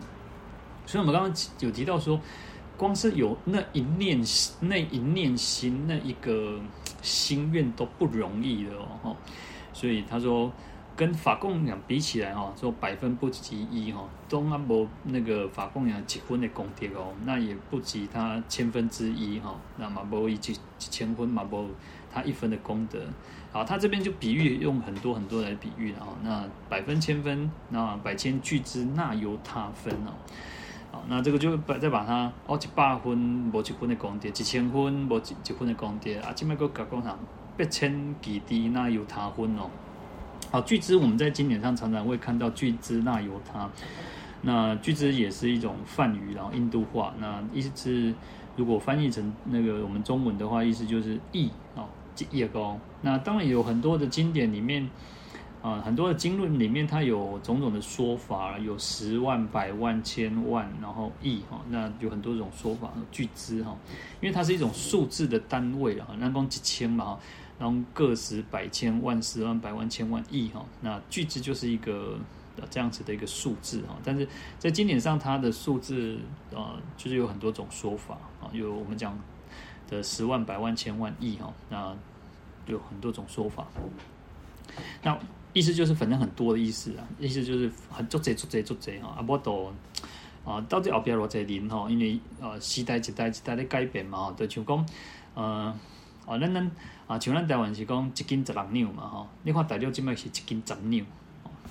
[0.87, 2.21] 所以我们刚刚有提到说，
[2.77, 4.21] 光是有那一念
[4.61, 6.61] 那一念心那一个。
[7.07, 8.71] 心愿都不容易的
[9.03, 9.17] 哦，
[9.73, 10.53] 所以他说
[10.97, 21.69] 跟法供养比起来哈，说百分不及一哈，都阿无那个法供养结婚的功德哦，那也不及他千分之一哈，那嘛无一几千分嘛无
[22.13, 22.99] 他一分的功德。
[23.53, 30.13] 好，他这边就比喻用很多很多来比喻了哈，那百分千分，那百千俱胝那由他分哦。
[31.09, 37.19] 那这个就把再把它哦，一百分无一分的功德，一千分无一分的功德啊，这边个讲上
[37.57, 39.71] 八千几滴那由他分哦。
[40.51, 43.69] 好，俱胝我们在经典上常常会看到俱胝那由他，
[44.43, 48.15] 那俱胝也是一种梵语，然后印度话，那意思是
[48.57, 51.89] 如果翻译成那个我们中文的话，意思就是亿哦，
[52.31, 52.77] 亿个。
[53.03, 54.89] 那当然有很多的经典里面。
[55.67, 63.77] 啊，很多的经论里面，它有种种的说法，有十万、百万、千万，然后亿哈，那有很多种说法，巨资哈，
[64.21, 67.19] 因为它是一种数字的单位啊，那光几千嘛，
[67.59, 72.17] 然后个十、百千万、十万、百万、千万、亿哈，那巨资就是一个
[72.71, 74.29] 这样子的一个数字哈，但是
[74.61, 76.17] 在经典上，它的数字
[76.55, 79.19] 啊，就是有很多种说法啊，有我们讲
[79.91, 81.93] 的十万、百万、千万、亿哈，那
[82.69, 83.67] 有很多种说法。
[85.03, 85.19] 那
[85.57, 89.73] 意思就是反正很多的意思啊，意思就是很做贼做贼做贼哈，啊不都
[90.45, 94.87] 啊到底后边偌济人哈，因为呃时代一代一代在改变嘛，就像讲
[95.33, 95.75] 呃
[96.27, 96.71] 啊咱咱
[97.07, 101.07] 啊像咱台湾是讲一斤十六两嘛哈，你看大陆这边是一斤十两，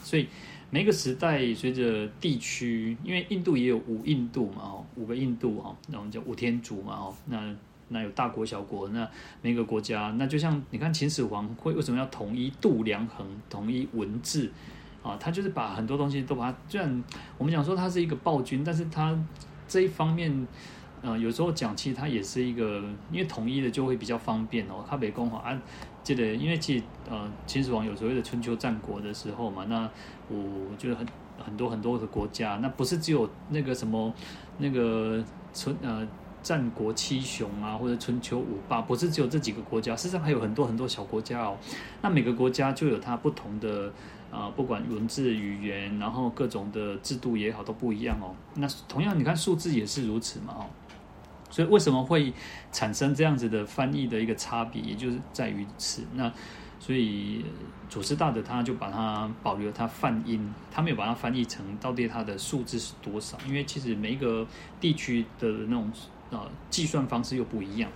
[0.02, 0.28] 所以
[0.72, 7.56] 每个时代随着地区，因为印度也有五印度嘛吼，五个印度哈，那我们叫五天竺嘛哈，那。
[7.90, 9.08] 那有大国小国，那
[9.42, 14.52] 每个国家，那就像你看秦始皇会为什么要统一度量衡、统一文字
[15.04, 15.16] 啊？
[15.20, 17.04] 他就是把很多东西都把它，虽然
[17.38, 19.16] 我们讲说他是一个暴君，但是他
[19.68, 20.48] 这一方面，
[21.04, 24.84] 呃，有时候讲其实他也是一个，因为统一的就会比较方便哦。
[24.90, 25.62] 他北宫哈啊，
[26.02, 29.88] 记得因为其实呃秦始皇有所谓的春秋战国的时候嘛，那
[30.28, 31.06] 我觉得很
[31.38, 34.12] 很多很多的国家，那不是只有那个什么
[34.58, 35.24] 那个
[35.54, 36.08] 春呃。
[36.46, 41.58] 战国七雄啊，或者春秋五霸，不是只有这几个国家，事实上还有很多很多小国家哦。
[42.04, 43.92] 那每个国家就有它不同的
[44.32, 48.36] 啊、不管文字语言，然后各种的制度也好，都不一样哦。
[48.54, 50.66] 那同样，你看数字也是如此嘛哦。
[51.50, 52.32] 所以为什么会
[52.72, 56.04] 产生这样子的翻译的一个差别，也就是在于此。
[56.14, 56.32] 那
[56.80, 57.44] 所以
[57.90, 64.46] 祖师大德他就把它保留它梵音，他没有把它翻译成到底它的数字是多少，因为其实每一个
[64.80, 65.92] 地区的那种。
[66.32, 67.90] 啊，计算方式又不一样。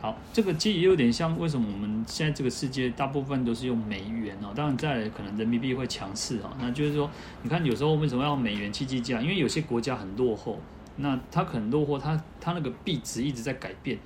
[0.00, 6.54] 好，这个其实也有点像为什么我们现在这个世界大部分都是用美元哦，当然再来可能人民币会强势啊。
[6.60, 7.10] 那就是说，
[7.42, 9.18] 你看有时候为什么要美元去计价？
[9.22, 10.60] 因为有些国家很落后，
[10.96, 13.98] 那它可能落后，它它那个币值一直在改变，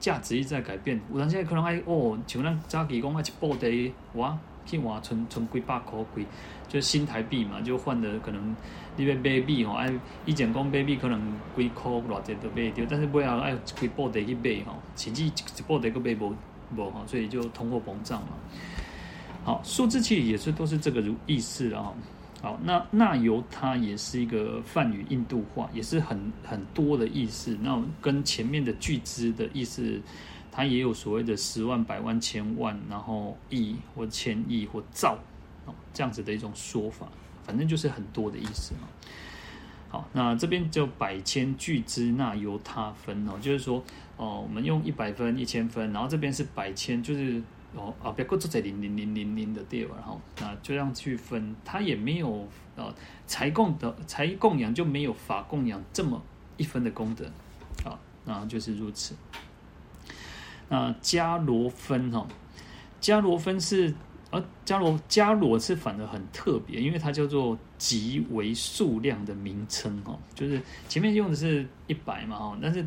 [0.00, 0.98] 价值一直在改变。
[1.10, 3.68] 我现在可能还哦，像咱早期讲啊，一布袋
[4.14, 6.26] 哇，去换存存几百块几，
[6.68, 8.54] 就是新台币嘛，就换的可能。
[8.94, 9.90] 你要买币吼，哎，
[10.26, 11.18] 以前讲买币可能
[11.56, 15.32] 几块偌济都买掉，但是不要哎几布袋去买吼，甚至一
[15.66, 16.34] 布袋个买无
[16.76, 18.28] 无吼，所以就通货膨胀嘛。
[19.44, 21.90] 好，数字其实也是都是这个如意思啊。
[22.42, 27.56] 好，那那由它也是一个梵语印度话，也是很很多的意思。
[27.62, 29.98] 那跟前面的巨资的意思，
[30.52, 35.18] 它也有所谓的十万、百万、千万，然后亿或千亿或兆，
[35.66, 37.08] 哦，这样子的一种说法。
[37.44, 38.86] 反正就是很多的意思嘛。
[39.88, 43.82] 好，那这边就百千俱胝那由他分哦，就是说
[44.16, 47.42] 哦，我们用一百分、一千分，然后这边是百千，就是
[47.74, 52.94] 哦啊，别过做在零零零零零的地方，然后那就这样去分，它也没有呃
[53.26, 56.22] 财供的财供养就没有法供养这么
[56.56, 57.26] 一分的功德
[57.84, 59.14] 啊，那就是如此。
[60.72, 62.26] 那迦罗分哈，
[63.00, 63.94] 迦罗分是。
[64.34, 70.58] 而迦罗迦罗是反而很特别，因为它叫做极为数量的名称哦，就是
[70.88, 72.82] 前面用的是一百嘛哦，但是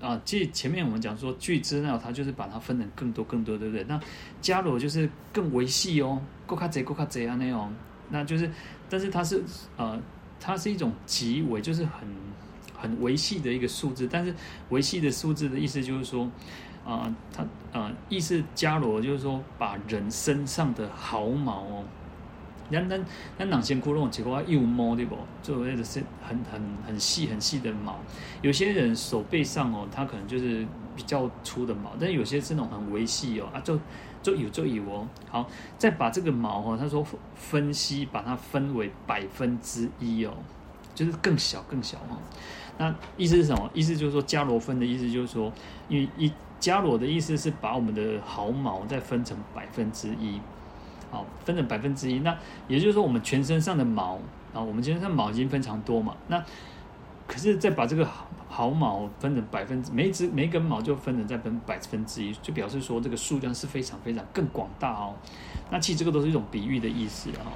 [0.00, 3.84] 啊，即前面我们讲说巨资那它就是把它分成更多更多，对不对？
[3.84, 4.00] 那
[4.42, 7.72] 迦罗就是更维系哦，够卡贼够卡贼啊那种，
[8.10, 8.50] 那就是，
[8.90, 9.40] 但是它是
[9.76, 9.96] 呃，
[10.40, 12.08] 它是一种极为就是很
[12.76, 14.34] 很维系的一个数字，但是
[14.70, 16.28] 维系的数字的意思就是说。
[16.86, 17.44] 啊，他
[17.76, 21.84] 啊，意思伽罗就是说，把人身上的毫毛哦，
[22.70, 23.04] 咱咱
[23.36, 25.16] 咱哪些窟窿结果又毛对不？
[25.42, 27.98] 就那个是很很很细很细的毛。
[28.40, 30.64] 有些人手背上哦，他可能就是
[30.94, 33.76] 比较粗的毛，但有些是那种很微细哦啊，就
[34.22, 35.08] 就有就有哦。
[35.28, 40.32] 好，再把这个毛哦，他说分析，把它分为百分之一哦，
[40.94, 42.16] 就是更小更小哦。
[42.78, 43.68] 那意思是什么？
[43.74, 45.52] 意思就是说伽罗分的意思就是说，
[45.88, 46.32] 因为一。
[46.58, 50.40] 伽罗的意思是把我们的毫毛再分成百分之一，
[51.10, 52.20] 好，分成百分之一。
[52.20, 52.36] 那
[52.66, 54.18] 也就是说，我们全身上的毛
[54.52, 56.14] 啊，我们全身上毛已经非常多嘛。
[56.28, 56.42] 那
[57.26, 58.08] 可是再把这个
[58.48, 65.14] 毫毛分成百分之，每只每根毛就分成再分百分之一，就表示说这个数量是非常非常更广大哦。
[65.70, 67.52] 那其实这个都是一种比喻的意思啊。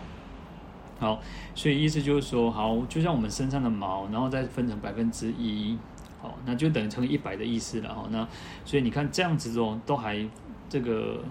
[0.98, 1.18] 好，
[1.54, 5.78] 所以意思就是说，好，就像我们身上的毛，然后再分成百分之一。
[6.22, 8.06] 好，那就等于乘以一百的意思了哈。
[8.10, 8.28] 那
[8.64, 10.28] 所以你看这样子哦，都还
[10.68, 11.24] 这个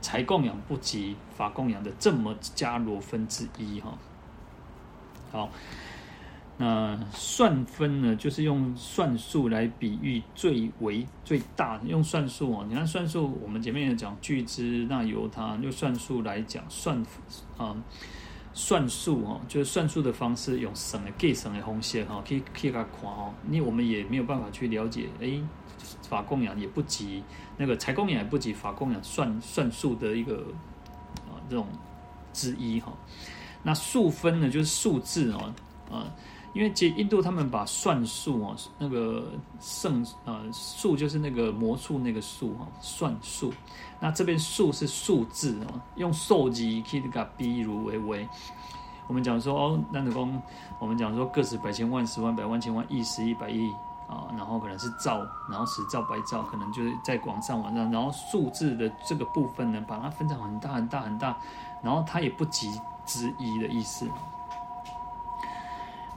[0.00, 3.98] 财供养不及法供养的这么加罗分之一哈。
[5.30, 5.50] 好，
[6.56, 12.66] 那算分呢，就是用算数来比喻最为最大，用算数哦。
[12.68, 17.04] 你看算数，我们前面也讲巨资那由他用算数来讲算
[17.58, 17.76] 啊。
[18.60, 23.32] 算术哦，就是算术的方式，用什么计算的红线哈，可以可以给他看哦。
[23.48, 25.40] 你我们也没有办法去了解，哎，
[26.08, 27.22] 法供养也不及
[27.56, 30.44] 那个财供养也不及法供养算算术的一个
[31.26, 31.66] 啊这种
[32.34, 32.92] 之一哈。
[33.62, 35.54] 那数分呢，就是数字哦，
[35.90, 36.12] 啊，
[36.52, 43.52] 因为其实印度他们把算术哦，那个圣呃术就是那个魔术那个术哈，算术。
[44.00, 48.28] 那这边数是数字哦，用数字去给它比如为为。
[49.06, 50.40] 我们讲说哦，那的公，
[50.78, 53.68] 我们讲说个十百千万十万百万千万亿十亿百亿
[54.08, 55.18] 啊，然后可能是兆，
[55.50, 61.36] 然后十兆百兆，可能就是在广上往上，然后数字的这个部分呢，把它分成很大很大很大，
[61.82, 64.06] 然后它也不及之一的意思。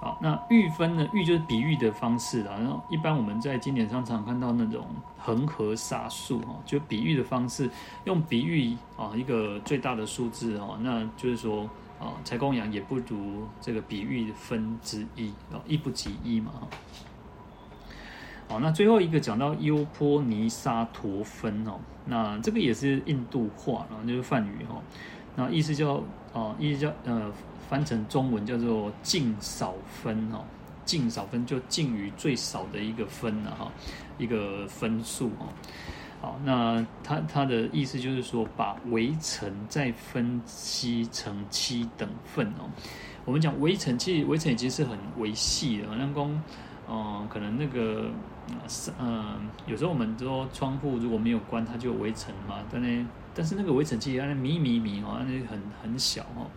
[0.04, 1.08] 好，那喻分呢？
[1.14, 2.51] 喻就是比喻的方式啦。
[2.60, 4.86] 然后一般我们在经典上常看到那种
[5.18, 7.70] 恒河沙数哦，就比喻的方式，
[8.04, 11.64] 用比喻啊一个最大的数字哦，那就是说
[12.01, 16.68] 啊，财供养也不如这个比喻分之一啊，一不及一嘛哈。
[18.49, 24.82] 好，那最后一个讲到优波尼沙陀分哦，那这个也是印度话，然后就是梵语哦
[25.36, 26.03] 那意思叫
[26.34, 27.31] 啊，意思叫呃。
[27.69, 30.43] 翻成中文叫做“净少分”哦
[30.86, 33.71] ，“净少分”就净于最少的一个分了哈，
[34.19, 35.47] 一个分数哦。
[36.21, 42.69] 好，那它它的意思就是说，把微尘再分析成七等份哦。
[43.25, 46.43] 我们讲微尘，其实微尘已经是很微细的，好像讲，
[46.88, 48.11] 嗯，可能那个，
[48.99, 52.57] 嗯，有时候我们说窗户如果没有关，它就有微尘嘛。
[52.69, 56.49] 但呢，但是那个微尘其实那迷迷迷哦，那很很小哦。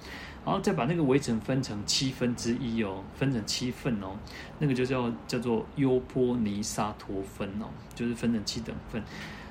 [0.44, 4.16] 然后再把那个微尘分成七分之一哦，分成七份哦，
[4.60, 7.66] 那个就叫叫做优波尼沙陀分哦，
[7.96, 9.02] 就是分成七等份。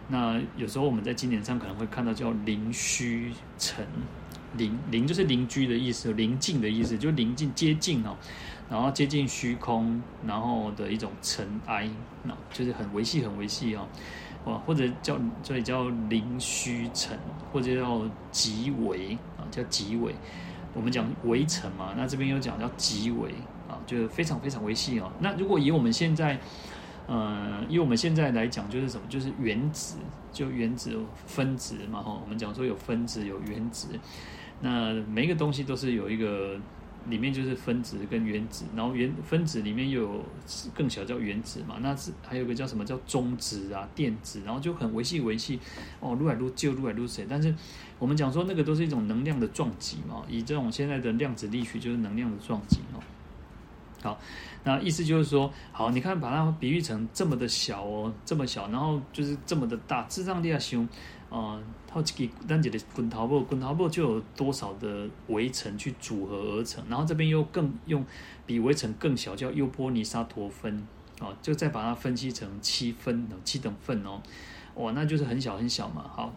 [0.07, 3.85] 那有时候我们在经典上可能会看到叫邻虚尘，
[4.55, 8.15] 邻邻就是邻居的意思，邻近的意思，就邻近接近哦，
[8.69, 11.89] 然后接近虚空，然后的一种尘埃，
[12.23, 13.85] 那就是很微细很微细哦，
[14.45, 17.19] 哦或者叫所以叫邻虚尘，
[17.51, 20.15] 或者叫极微啊，叫极微。
[20.73, 23.31] 我们讲微尘嘛，那这边又讲叫极微
[23.67, 25.11] 啊，就是非常非常微细哦。
[25.19, 26.39] 那如果以我们现在，
[27.07, 29.05] 呃，以我们现在来讲，就是什么？
[29.09, 29.97] 就是原子，
[30.31, 32.19] 就原子分子嘛，哈。
[32.21, 33.87] 我们讲说有分子有原子，
[34.61, 36.59] 那每一个东西都是有一个。
[37.07, 40.23] 里面就是分子跟原子，然后原分子里面有
[40.73, 45.59] 更小叫原子嘛，那是还有个叫什么叫中子啊电子，然后就很维系维系
[45.99, 47.25] 哦，撸来撸就撸来撸谁？
[47.29, 47.53] 但是
[47.99, 52.99] 我们讲说那个都是一种能量的撞击嘛，以这种现在的量子力学就是能量的撞击哦。
[54.01, 54.19] 好，
[54.63, 60.87] 那意思就是说，好，你看把它比喻成这么的小哦，这么小，然后就是这么的大，智障力啊熊。
[61.27, 61.59] 啊，
[61.95, 68.05] 好几个单节的滚桃布，滚桃布就有多少的微尘去组合而成，然后这边又更用
[68.45, 70.85] 比微尘更小，叫优波尼沙陀分，
[71.21, 74.21] 哦，就再把它分析成七分，七等份哦，
[74.73, 76.03] 哇，那就是很小很小嘛。
[76.13, 76.35] 好，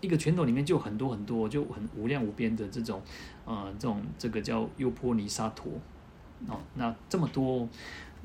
[0.00, 3.00] 一个拳头里面就很多很多，就很无量无边的这种，
[3.44, 5.70] 呃，这种这个叫优波尼沙陀，
[6.48, 7.68] 哦，那这么多，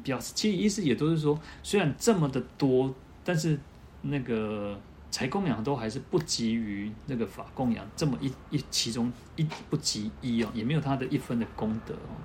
[0.03, 2.91] 表示其实意思也都是说，虽然这么的多，
[3.24, 3.59] 但是
[4.01, 4.76] 那个。
[5.16, 12.20] 财供养都还是不及于那个法供养这么一一其中一不及一哦，也没有他的一分的功德哦。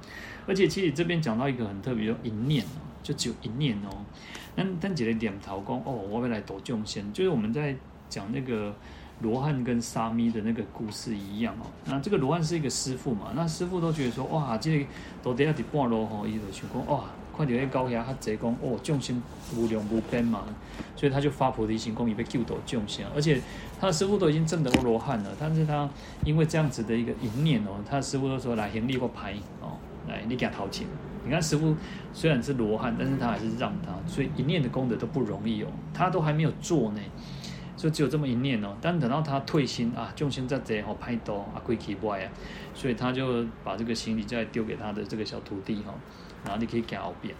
[0.44, 4.04] 而且其实这边讲到一个很特别，就一念哦，就只有一念哦。
[4.56, 7.76] 但但几个点头功哦，我要来度众生，就是我们在
[8.08, 8.74] 讲那个
[9.20, 11.66] 罗汉跟沙弥的那个故事一样哦。
[11.84, 14.84] 那这个罗汉是一个师父嘛，那师父都觉得说哇，这个
[15.22, 17.04] 都得要得半路吼，伊就想讲哇。
[17.40, 19.20] 看到那高压，他直接讲哦，众生
[19.56, 20.44] 无量无边嘛，
[20.94, 23.04] 所以他就发菩提心，讲以被救度众生。
[23.14, 23.40] 而且
[23.80, 25.88] 他的师傅都已经证得罗汉了，但是他
[26.24, 30.86] 因为这样子的一个一念哦，他的师傅都说来行李或牌哦，来你给他掏钱。
[31.24, 31.74] 你看师傅
[32.12, 37.00] 虽然是罗汉，但是他还是让他，所以一念的功德都不容易哦，他都还没有做呢，
[37.76, 38.74] 就只有这么一念哦。
[38.80, 42.32] 但等到他退心啊，众生在这哦拍刀啊归去外啊，
[42.74, 45.94] 所以他就把这个行李再丢给他的这个小徒弟哈。
[46.44, 47.34] 然后你可以改变，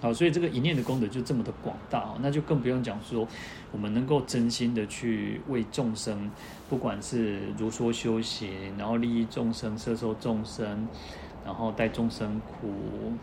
[0.00, 3.26] 好，所以这个一念的功德就这么的广大哦，那就更不用讲说，
[3.72, 6.30] 我们能够真心的去为众生，
[6.68, 10.86] 不管是如说修行，然后利益众生、摄受众生，
[11.44, 12.72] 然后带众生苦，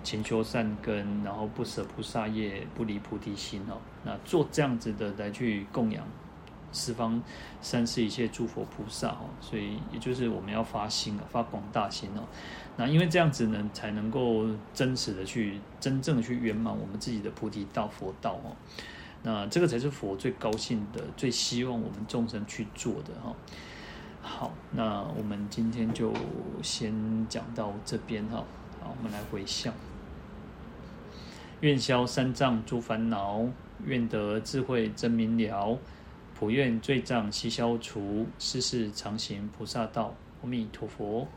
[0.03, 6.03] 勤修善根，然后不舍菩萨业，不离菩提心哦，那做这样子的来去供养
[6.71, 7.21] 十方
[7.61, 12.23] 三世一切诸佛菩萨哦，所以也就是我们要发心啊，发广大心哦。
[12.75, 18.55] 那因为这样子呢，才能够真实的去真正的去圆满我们自己的菩提道佛道哦。
[19.21, 23.35] 那这个才是佛最高兴的，最希望我们众生去做的哈。
[24.21, 26.11] 好，那我们今天就
[26.61, 26.93] 先
[27.29, 28.43] 讲到这边哈。
[28.81, 29.73] 好，我们来回向，
[31.61, 33.45] 愿消三障诸烦恼，
[33.85, 35.77] 愿得智慧真明了，
[36.33, 40.13] 普愿罪障悉消除，世世常行菩萨道。
[40.41, 41.27] 阿弥陀佛。